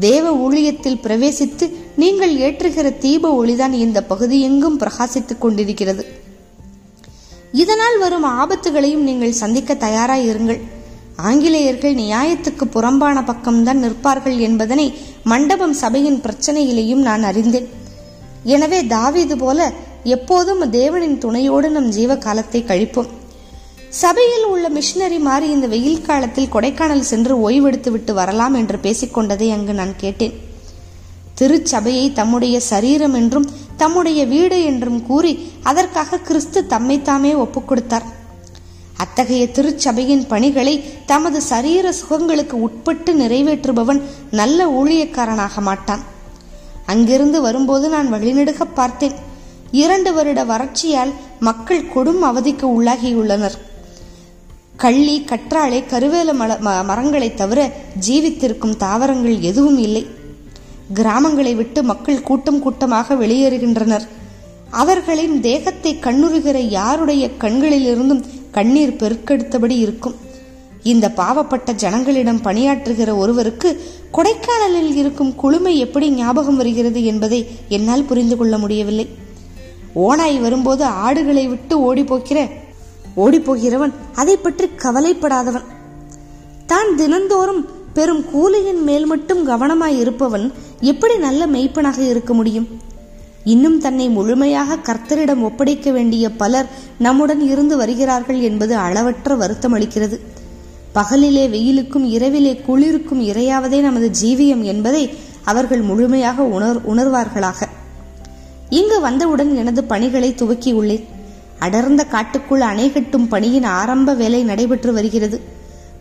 தேவ 0.00 0.24
ஊழியத்தில் 0.34 1.00
பிரவேசித்து 1.02 1.74
நீங்கள் 1.96 2.36
ஏற்றுகிற 2.36 2.98
தீப 2.98 3.44
ஒளிதான் 3.44 3.72
இந்த 3.72 4.02
பகுதி 4.02 4.40
எங்கும் 4.40 4.80
பிரகாசித்துக் 4.80 5.38
கொண்டிருக்கிறது. 5.38 6.06
இதனால் 7.52 7.98
வரும் 7.98 8.24
ஆபத்துகளையும் 8.24 9.02
நீங்கள் 9.02 9.32
சந்திக்க 9.32 9.74
தயாராக 9.74 10.20
இருங்கள் 10.20 10.60
ஆங்கிலேயர்கள் 11.16 11.94
நியாயத்துக்கு 11.94 12.64
புறம்பான 12.64 13.20
பக்கம்தான் 13.20 13.82
நிற்பார்கள் 13.84 14.38
என்பதனை 14.38 14.92
மண்டபம் 15.24 15.72
சபையின் 15.72 16.20
பிரச்சனையிலேயும் 16.20 17.02
நான் 17.08 17.22
அறிந்தேன். 17.22 17.68
எனவே 18.42 18.86
தாவீது 18.86 19.36
போல 19.36 19.72
எப்போதும் 20.04 20.62
தேவனின் 20.72 21.18
துணையோடு 21.18 21.70
நம் 21.70 21.88
ஜீவ 21.88 22.16
காலத்தை 22.16 22.62
கழிப்போம். 22.62 23.10
சபையில் 23.88 24.44
உள்ள 24.44 24.68
மிஷினரி 24.68 25.18
மாறி 25.18 25.50
இந்த 25.50 25.66
வெயில் 25.66 26.02
காலத்தில் 26.02 26.52
கொடைக்கானல் 26.52 27.00
சென்று 27.00 27.50
ஓய்வெடுத்து 27.50 27.90
விட்டு 27.90 28.14
வரலாம் 28.14 28.54
என்று 28.54 28.78
பேசிக்கொண்டதை 28.82 29.52
அங்கு 29.52 29.74
நான் 29.74 29.96
கேட்டேன். 29.96 30.34
திருச்சபையை 31.34 32.12
தம்முடைய 32.12 32.60
சரீரம் 32.60 33.14
என்றும் 33.14 33.50
தம்முடைய 33.76 34.26
வீடு 34.26 34.64
என்றும் 34.64 35.06
கூறி 35.06 35.48
அதற்காக 35.62 36.18
கிறிஸ்து 36.18 36.66
தம்மைத்தாமே 36.68 37.36
ஒப்புக் 37.36 37.68
கொடுத்தார் 37.68 38.22
அத்தகைய 38.96 39.46
திருச்சபையின் 39.46 40.26
பணிகளை 40.26 40.84
தமது 41.06 41.40
சரீர 41.42 41.94
சுகங்களுக்கு 42.00 42.52
உட்பட்டு 42.52 43.14
நிறைவேற்றுபவன் 43.14 44.02
நல்ல 44.30 44.66
ஊழியக்காரனாக 44.70 45.60
மாட்டான். 45.60 46.02
அங்கிருந்து 46.86 47.40
வரும்போது 47.40 47.88
நான் 47.88 48.12
வழிநெடுக 48.12 48.60
பார்த்தேன். 48.74 49.12
இரண்டு 49.70 50.12
வருட 50.12 50.44
வறட்சியால் 50.44 51.12
மக்கள் 51.40 51.88
கொடும் 51.94 52.22
அவதிக்கு 52.22 52.66
உள்ளாகியுள்ளனர். 52.66 53.56
கள்ளி 54.76 55.24
கற்றாழை 55.28 55.80
கருவேல 55.90 56.30
மல 56.32 56.84
மரங்களை 56.84 57.34
தவிர 57.34 57.72
ஜீவித்திருக்கும் 58.08 58.76
தாவரங்கள் 58.76 59.40
எதுவும் 59.40 59.78
இல்லை. 59.78 60.06
கிராமங்களை 60.94 61.54
விட்டு 61.54 61.82
மக்கள் 61.82 62.22
கூட்டம் 62.22 62.60
கூட்டமாக 62.60 63.14
வெளியேறுகின்றனர். 63.14 64.06
அவர்களின் 64.70 65.40
தேகத்தை 65.40 65.96
கண்ணுறுகிற 66.00 66.56
யாருடைய 66.56 67.30
கண்களிலிருந்தும் 67.38 68.24
கண்ணீர் 68.56 68.98
பெருக்கெடுத்தபடி 69.00 69.76
இருக்கும். 69.84 70.16
இந்த 70.92 71.06
பாவப்பட்ட 71.18 71.72
ஜனங்களிடம் 71.82 72.40
பணியாற்றுகிற 72.46 73.10
ஒருவருக்கு 73.22 73.68
கொடைக்கானலில் 74.16 74.94
இருக்கும் 75.02 75.32
குளுமை 75.42 75.72
எப்படி 75.84 76.06
ஞாபகம் 76.20 76.58
வருகிறது 76.60 77.00
என்பதை 77.12 77.40
என்னால் 77.76 78.08
புரிந்து 78.10 78.36
கொள்ள 78.36 78.54
முடியவில்லை. 78.64 79.06
ஓனாய் 80.06 80.38
வரும்போது 80.44 80.84
ஆடுகளை 81.04 81.44
விட்டு 81.52 81.74
ஓடி 81.88 82.02
ஓடிப்போகிறவன் 82.10 82.52
ஓடி 83.24 83.38
போகிறவன் 83.40 83.92
அதை 84.20 84.36
பற்றி 84.36 84.66
கவலைப்படாதவன். 84.84 85.66
தான் 86.70 86.90
தினந்தோறும் 87.00 87.62
பெரும் 87.96 88.22
கூலியின் 88.32 88.82
மேல் 88.88 89.06
மட்டும் 89.12 89.42
கவனமாய் 89.50 89.98
இருப்பவன் 90.02 90.46
எப்படி 90.92 91.14
நல்ல 91.26 91.46
மெய்ப்பனாக 91.54 92.00
இருக்க 92.12 92.32
முடியும்? 92.38 92.66
இன்னும் 93.44 93.80
தன்னை 93.80 94.08
முழுமையாக 94.08 94.76
கர்த்தரிடம் 94.76 95.42
ஒப்படைக்க 95.42 95.90
வேண்டிய 95.90 96.30
பலர் 96.30 96.66
நம்முடன் 96.98 97.40
இருந்து 97.40 97.76
வருகிறார்கள் 97.76 98.40
என்பது 98.40 98.76
அளவற்ற 98.76 99.34
வருத்தம் 99.34 99.74
அளிக்கிறது. 99.76 100.20
பகலிலே 100.94 101.48
வெயிலுக்கும் 101.48 102.04
இரவிலே 102.04 102.60
குளிருக்கும் 102.66 103.22
இரையாவதே 103.22 103.80
நமது 103.80 104.10
ஜீவியம் 104.22 104.62
என்பதை 104.62 105.10
அவர்கள் 105.44 105.80
முழுமையாக 105.80 106.42
உணர் 106.42 106.94
உணர்வார்களாக. 106.94 107.68
இங்கு 108.70 109.00
வந்தவுடன் 109.00 109.56
எனது 109.56 109.84
பணிகளை 109.84 110.34
துவக்கியுள்ளேன் 110.38 111.04
அடர்ந்த 111.58 112.04
காட்டுக்குள் 112.04 112.60
அணை 112.60 112.92
கட்டும் 112.92 113.28
பணியின் 113.28 113.64
ஆரம்ப 113.64 114.14
வேலை 114.14 114.42
நடைபெற்று 114.42 114.92
வருகிறது. 114.92 115.40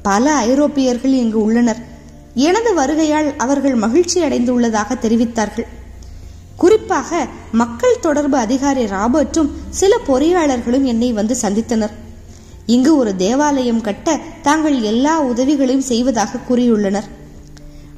பல 0.01 0.34
ஐரோப்பியர்கள் 0.34 1.12
இங்கு 1.12 1.41
உள்ளனர். 1.41 1.77
எனது 2.34 2.73
வருகையால் 2.73 3.36
அவர்கள் 3.38 3.75
மகிழ்ச்சி 3.75 4.21
அடைந்துள்ளதாக 4.21 4.97
தெரிவித்தார்கள். 5.01 5.67
குறிப்பாக 6.58 7.28
மக்கள் 7.52 8.00
தொடர்பு 8.00 8.38
அதிகாரி 8.38 8.84
ராபர்ட்டும் 8.86 9.50
சில 9.70 9.98
பொறியாளர்களும் 10.08 10.84
என்னை 10.84 11.13
வந்து 11.13 11.36
சந்தித்தனர். 11.42 11.92
இங்கு 12.66 12.98
ஒரு 12.98 13.16
தேவாலயம் 13.16 13.82
கட்ட 13.82 14.20
தாங்கள் 14.42 14.82
எல்லா 14.82 15.22
உதவிகளையும் 15.22 15.82
செய்வதாக 15.82 16.39
கூறியுள்ளனர். 16.50 17.08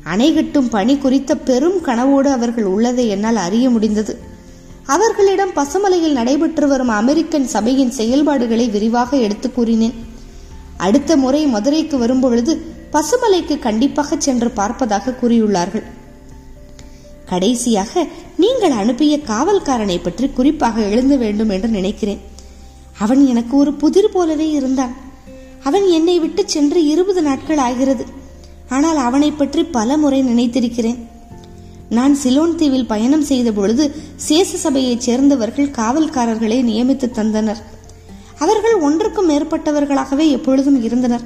அணை 0.04 0.34
கட்டும் 0.34 0.70
பணி 0.70 0.98
குறித்த 0.98 1.36
பெரும் 1.36 1.86
கனவோடு 1.86 2.28
அவர்கள் 2.28 2.64
உள்ளதை 2.64 3.08
என்னால் 3.08 3.36
அறிய 3.36 3.70
முடிந்தது. 3.70 4.20
அவர்களிடம் 4.86 5.54
பசுமலையில் 5.56 6.12
நடைபெற்று 6.12 6.68
வரும் 6.68 6.88
அமெரிக்கன் 6.88 7.48
சபையின் 7.48 7.92
செயல்பாடுகளை 7.92 8.70
விரிவாக 8.70 9.18
எடுத்து 9.18 9.52
கூறினேன். 9.52 9.94
அடுத்த 10.78 11.18
முறை 11.18 11.46
மதுரைக்கு 11.46 11.98
வரும்பொழுது 11.98 12.66
பசுமலைக்கு 12.94 13.60
கண்டிப்பாக 13.60 14.16
சென்று 14.18 14.52
பார்ப்பதாக 14.56 15.14
கூறியுள்ளார்கள். 15.22 15.84
கடைசியாக 17.26 18.06
நீங்கள் 18.38 18.72
அனுப்பிய 18.72 19.18
காவல்காரனை 19.18 19.98
பற்றி 20.04 20.28
குறிப்பாக 20.28 20.82
எழுத 20.82 21.16
வேண்டும் 21.16 21.50
என்று 21.50 21.68
நினைக்கிறேன். 21.68 22.22
அவன் 22.98 23.28
எனக்கு 23.28 23.58
ஒரு 23.58 23.74
புதிர் 23.74 24.12
போலவே 24.12 24.50
இருந்தான். 24.50 24.94
அவன் 25.64 25.88
என்னை 25.88 26.20
விட்டு 26.20 26.44
சென்று 26.46 26.86
இருபது 26.86 27.22
நாட்கள் 27.22 27.58
ஆகிறது. 27.58 28.06
ஆனால் 28.70 28.98
அவனை 28.98 29.32
பற்றி 29.32 29.64
பல 29.64 29.98
முறை 29.98 30.24
நினைத்திருக்கிறேன். 30.24 31.00
நான் 31.90 32.16
சிலோன் 32.16 32.56
தீவில் 32.56 32.86
பயணம் 32.86 33.24
செய்த 33.24 33.52
பொழுது 33.52 33.96
சேச 34.30 34.50
சபையைச் 34.56 35.02
சேர்ந்தவர்கள் 35.02 35.68
காவல்காரர்களை 35.68 36.58
நியமித்து 36.62 37.08
தந்தனர். 37.14 37.62
அவர்கள் 38.40 38.76
ஒன்றுக்கும் 38.76 39.30
மேற்பட்டவர்களாகவே 39.30 40.30
எப்பொழுதும் 40.30 40.84
இருந்தனர். 40.84 41.26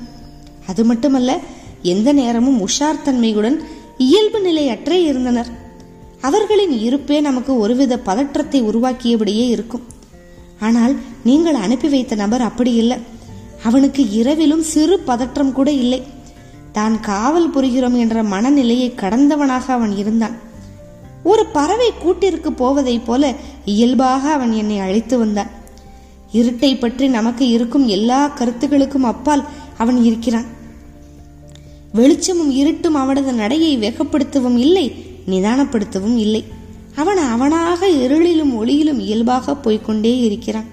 அது 0.68 0.86
மட்டுமல்ல 0.86 1.38
எந்த 1.82 2.14
நேரமும் 2.14 2.68
உஷார் 2.68 3.02
தன்மையுடன் 3.04 3.64
இயல்பு 3.98 4.40
நிலையற்றே 4.40 4.98
இருந்தனர். 5.06 5.59
அவர்களின் 6.22 6.80
இருப்பே 6.80 7.20
நமக்கு 7.20 7.58
ஒருவித 7.58 8.00
பதற்றத்தை 8.00 8.64
உருவாக்கியபடியே 8.64 9.48
இருக்கும். 9.48 9.86
ஆனால் 10.60 10.96
நீங்கள் 11.24 11.54
அனுப்பி 11.54 11.88
வைத்த 11.88 12.16
நபர் 12.16 12.42
அப்படி 12.42 12.74
இல்லை. 12.74 12.98
அவனுக்கு 13.64 14.10
இரவிலும் 14.10 14.64
சிறு 14.64 15.00
பதற்றம் 15.00 15.54
கூட 15.54 15.72
இல்லை. 15.72 16.02
தான் 16.72 17.00
காவல் 17.00 17.52
புரிகிறோம் 17.52 17.98
என்ற 17.98 18.24
மனநிலையை 18.24 18.94
கடந்தவனாக 18.96 19.66
அவன் 19.68 19.98
இருந்தான். 19.98 20.36
ஒரு 21.24 21.46
பறவை 21.46 21.92
கூட்டிற்கு 22.04 22.52
போவதைப் 22.52 23.06
போல 23.06 23.34
இயல்பாக 23.66 24.32
அவன் 24.32 24.52
என்னை 24.52 24.80
அழைத்து 24.80 25.18
வந்தான். 25.18 25.50
இருட்டை 26.34 26.80
பற்றி 26.80 27.08
நமக்கு 27.08 27.50
இருக்கும் 27.50 27.88
எல்லா 27.88 28.20
கருத்துகளுக்கும் 28.40 29.08
அப்பால் 29.12 29.44
அவன் 29.78 30.04
இருக்கிறான். 30.04 30.48
வெளிச்சமும் 31.94 32.52
இருட்டும் 32.52 32.96
அவனது 32.96 33.32
நடையை 33.34 33.78
வெகப்படுத்தவும் 33.78 34.58
இல்லை. 34.58 35.09
நிதானப்படுத்தவும் 35.32 36.18
இல்லை. 36.18 36.44
அவன் 36.96 37.22
அவனாக 37.34 37.88
இருளிலும் 37.88 38.54
ஒளியிலும் 38.60 39.00
இயல்பாக 39.00 39.56
போய்கொண்டே 39.64 40.14
இருக்கிறான். 40.22 40.70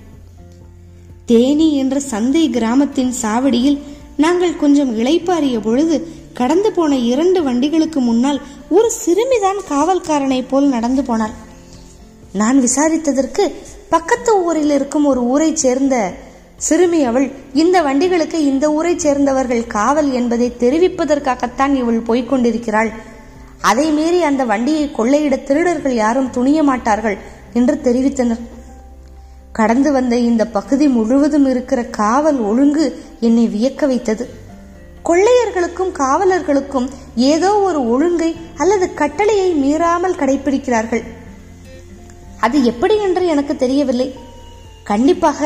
தேனி 1.27 1.69
என்ற 1.77 2.01
சந்தை 2.01 2.51
கிராமத்தின் 2.51 3.13
சாவடியில் 3.23 3.79
நாங்கள் 4.17 4.57
கொஞ்சம் 4.57 4.93
இளைப்பாறிய 4.99 5.57
பொழுது 5.63 5.97
கடந்து 6.33 6.73
போன 6.73 6.97
இரண்டு 7.11 7.41
வண்டிகளுக்கு 7.43 8.01
முன்னால் 8.01 8.41
ஒரு 8.69 8.89
சிறுமிதான் 9.05 9.61
காவல்காரனை 9.69 10.41
போல் 10.49 10.69
நடந்து 10.69 11.03
போனாள். 11.03 11.35
நான் 12.33 12.59
விசாரித்ததற்கு 12.63 13.45
பக்கத்து 13.89 14.33
ஊரில் 14.45 14.71
இருக்கும் 14.71 15.05
ஒரு 15.05 15.21
ஊரை 15.25 15.51
சேர்ந்த 15.57 15.97
சிறுமி 16.57 17.01
அவள் 17.05 17.27
இந்த 17.55 17.77
வண்டிகளுக்கு 17.83 18.39
இந்த 18.53 18.67
ஊரை 18.73 18.93
சேர்ந்தவர்கள் 18.99 19.67
காவல் 19.67 20.11
என்பதை 20.13 20.49
தெரிவிப்பதற்காகத்தான் 20.61 21.75
இவள் 21.75 22.07
போய்கொண்டிருக்கிறாள் 22.09 22.91
அதை 23.71 23.87
மீறி 23.97 24.21
அந்த 24.29 24.43
வண்டியை 24.51 24.85
கொள்ளையிட 24.99 25.37
திருடர்கள் 25.49 25.95
யாரும் 26.03 26.33
துணிய 26.37 26.59
மாட்டார்கள் 26.71 27.17
என்று 27.59 27.75
தெரிவித்தனர். 27.87 28.43
கடந்து 29.59 29.91
வந்த 29.97 30.15
இந்த 30.29 30.43
பகுதி 30.57 30.87
முழுவதும் 30.97 31.47
இருக்கிற 31.53 31.81
காவல் 32.01 32.41
ஒழுங்கு 32.49 32.87
என்னை 33.27 33.45
வியக்க 33.55 33.87
வைத்தது. 33.93 34.25
கொள்ளையர்களுக்கும் 35.09 35.93
காவலர்களுக்கும் 36.03 36.89
ஏதோ 37.33 37.51
ஒரு 37.67 37.81
ஒழுங்கை 37.95 38.31
அல்லது 38.63 38.87
கட்டளையை 39.01 39.51
மீறாமல் 39.65 40.19
கடைபிடிக்கிறார்கள் 40.21 41.05
அது 42.47 42.57
எப்படி 42.71 42.97
என்று 43.07 43.23
எனக்கு 43.35 43.55
தெரியவில்லை. 43.57 44.09
கண்டிப்பாக 44.91 45.41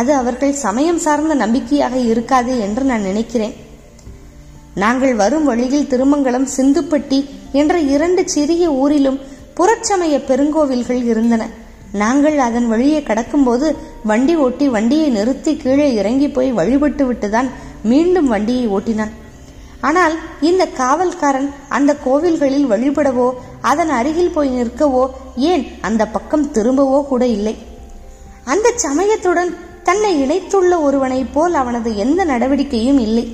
அது 0.00 0.10
அவர்கள் 0.20 0.60
சமயம் 0.64 1.00
சார்ந்த 1.06 1.34
நம்பிக்கையாக 1.44 1.96
இருக்காது 2.12 2.52
என்று 2.66 2.82
நான் 2.90 3.08
நினைக்கிறேன். 3.10 3.54
நாங்கள் 4.82 5.14
வரும் 5.20 5.44
வழியில் 5.44 5.90
திருமங்கலம் 5.92 6.48
சிந்துப்பட்டி 6.56 7.18
என்ற 7.60 7.74
இரண்டு 7.94 8.22
சிறிய 8.34 8.64
ஊரிலும் 8.82 9.20
புறச்சமய 9.58 10.14
பெருங்கோவில்கள் 10.30 11.02
இருந்தன. 11.12 11.42
நாங்கள் 12.02 12.38
அதன் 12.46 12.66
வழியை 12.72 13.00
கடக்கும்போது 13.02 13.66
வண்டி 14.10 14.34
ஓட்டி 14.36 14.66
வண்டியை 14.68 15.08
நிறுத்தி 15.08 15.52
கீழே 15.56 15.86
இறங்கி 15.94 16.28
போய் 16.28 16.50
வழிபட்டு 16.58 17.04
விட்டுதான் 17.10 17.48
மீண்டும் 17.82 18.28
வண்டியை 18.28 18.66
ஓட்டினான். 18.68 19.14
ஆனால் 19.80 20.14
இந்த 20.40 20.62
காவல்காரன் 20.78 21.48
அந்த 21.68 21.90
கோவில்களில் 22.04 22.68
வழிபடவோ 22.72 23.28
அதன் 23.70 23.92
அருகில் 23.98 24.34
போய் 24.36 24.50
நிற்கவோ 24.58 25.04
ஏன் 25.50 25.64
அந்த 25.88 26.02
பக்கம் 26.16 26.46
திரும்பவோ 26.52 27.00
கூட 27.06 27.24
இல்லை. 27.36 27.54
அந்த 28.44 28.68
சமயத்துடன் 28.86 29.52
தன்னை 29.82 30.12
இணைத்துள்ள 30.24 30.74
ஒருவனைப் 30.86 31.34
போல் 31.34 31.54
அவனது 31.54 31.90
எந்த 32.04 32.20
நடவடிக்கையும் 32.24 32.98
இல்லை. 32.98 33.26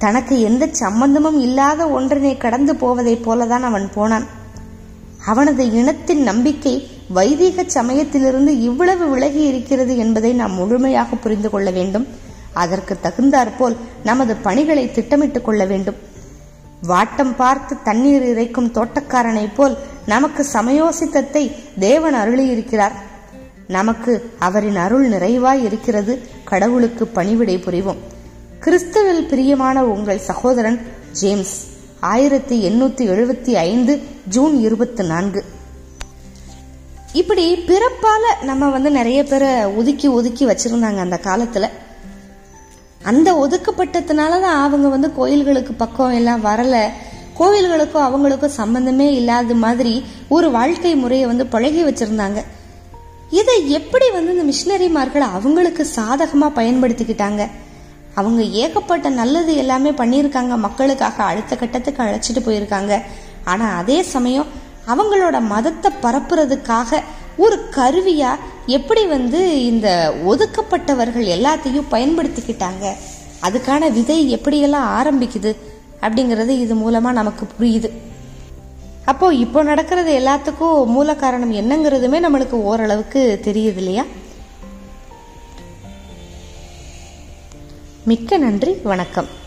தனக்கு 0.00 0.40
எந்த 0.40 0.68
சம்பந்தமும் 0.72 1.40
இல்லாத 1.40 1.88
ஒன்றினை 1.88 2.36
கடந்து 2.36 2.76
போவதைப் 2.76 3.30
போலதான் 3.30 3.60
அவன் 3.60 3.90
போனான். 3.94 4.26
அவனது 5.26 5.72
இனத்தின் 5.72 6.22
நம்பிக்கை 6.22 6.88
வைதிக 7.08 7.64
சமயத்திலிருந்து 7.66 8.60
இவ்வளவு 8.60 9.08
விலகி 9.08 9.46
இருக்கிறது 9.46 9.96
என்பதை 9.96 10.32
நாம் 10.32 10.52
முழுமையாக 10.52 11.16
புரிந்து 11.16 11.50
கொள்ள 11.50 11.70
வேண்டும். 11.70 12.06
அதற்கு 12.52 12.98
தகுந்தாற்போல் 13.00 13.76
நமது 14.04 14.36
பணிகளை 14.36 14.90
திட்டமிட்டுக் 14.90 15.44
கொள்ள 15.44 15.64
வேண்டும். 15.64 15.94
வாட்டம் 16.88 17.34
பார்த்து 17.36 17.76
தண்ணீர் 17.84 18.22
இறைக்கும் 18.22 18.72
தோட்டக்காரனைப் 18.72 19.54
போல் 19.56 19.78
நமக்கு 20.06 20.46
சமயோசித்தத்தை 20.52 21.52
தேவன் 21.78 22.14
அருளியிருக்கிறார். 22.14 22.92
நமக்கு 23.68 24.30
அவரின் 24.38 24.76
அருள் 24.76 25.08
நிறைவாய் 25.08 25.64
இருக்கிறது. 25.64 26.20
கடவுளுக்கு 26.44 27.06
பணிவிடை 27.06 27.56
புரிவோம். 27.56 27.98
கிறிஸ்தவில் 28.64 29.28
பிரியமான 29.28 29.84
உங்கள் 29.84 30.18
சகோதரன் 30.18 30.86
ஜேம்ஸ். 31.12 31.66
ஆயிரத்தி 32.00 32.68
எண்ணூத்தி 32.68 33.04
எழுபத்தி 33.12 33.52
ஐந்து 33.52 34.00
ஜூன் 34.28 34.60
இருபத்தி 34.60 35.06
நான்கு. 35.06 35.44
இப்படி 37.12 37.56
பிறப்பால 37.56 38.44
நம்ம 38.44 38.70
வந்து 38.70 38.90
நிறைய 38.90 39.24
பேரை 39.24 39.64
ஒதுக்கி 39.64 40.08
ஒதுக்கி 40.08 40.46
வச்சிருந்தாங்க 40.46 40.98
அந்த 40.98 41.20
காலத்துல. 41.22 41.68
அந்த 43.02 43.34
ஒதுக்கப்பட்டதுனால 43.34 44.40
தான் 44.40 44.62
அவங்க 44.62 44.88
வந்து 44.88 45.14
கோயில்களுக்கு 45.14 45.72
பக்கம் 45.72 46.10
எல்லாம் 46.10 46.44
வரல. 46.44 46.88
கோவில்களுக்கும் 47.38 48.06
அவங்களுக்கும் 48.08 48.56
சம்பந்தமே 48.60 49.14
இல்லாத 49.14 49.54
மாதிரி 49.54 50.04
ஒரு 50.28 50.50
வாழ்க்கை 50.50 50.94
முறையை 50.94 51.26
வந்து 51.26 51.46
பழகி 51.46 51.84
வச்சிருந்தாங்க. 51.84 52.42
இதை 53.30 53.70
எப்படி 53.70 54.10
வந்து 54.10 54.38
இந்த 54.38 54.44
மிஷினரிமார்கள் 54.44 55.20
அவங்களுக்கு 55.20 55.86
சாதகமா 55.96 56.48
பயன்படுத்திக்கிட்டாங்க? 56.54 57.50
அவங்க 58.14 58.42
ஏகப்பட்ட 58.42 59.08
நல்லது 59.08 59.54
எல்லாமே 59.56 59.90
பண்ணியிருக்காங்க 59.90 60.56
மக்களுக்காக 60.56 61.22
அடுத்த 61.22 61.56
கட்டத்துக்கு 61.56 62.02
அழைச்சிட்டு 62.02 62.40
போயிருக்காங்க. 62.46 63.02
ஆனா 63.44 63.76
அதே 63.76 64.02
சமயம் 64.02 64.46
அவங்களோட 64.86 65.40
மதத்தை 65.40 65.90
பரப்புறதுக்காக 66.02 67.00
ஒரு 67.36 67.56
கருவியா 67.76 68.30
எப்படி 68.66 69.06
வந்து 69.06 69.64
இந்த 69.64 69.88
ஒதுக்கப்பட்டவர்கள் 70.26 71.26
எல்லாத்தையும் 71.36 71.90
பயன்படுத்திக்கிட்டாங்க? 71.90 72.86
அதுக்கான 73.42 73.92
விதை 73.92 74.34
எப்படியெல்லாம் 74.36 74.88
ஆரம்பிக்குது 74.98 75.56
அப்படிங்கிறது 76.02 76.48
இது 76.48 76.74
மூலமா 76.74 77.10
நமக்கு 77.12 77.46
புரியுது. 77.58 77.90
அப்போ 79.04 79.34
இப்போ 79.34 79.62
நடக்கிறது 79.62 80.10
எல்லாத்துக்கும் 80.18 80.84
மூல 80.86 81.14
காரணம் 81.14 81.52
என்னங்கிறதுமே 81.52 82.18
நம்மளுக்கு 82.26 82.56
ஓரளவுக்கு 82.70 83.40
தெரியுது 83.44 83.76
இல்லையா? 83.76 84.04
மிக்க 88.04 88.38
நன்றி 88.38 88.80
வணக்கம். 88.82 89.39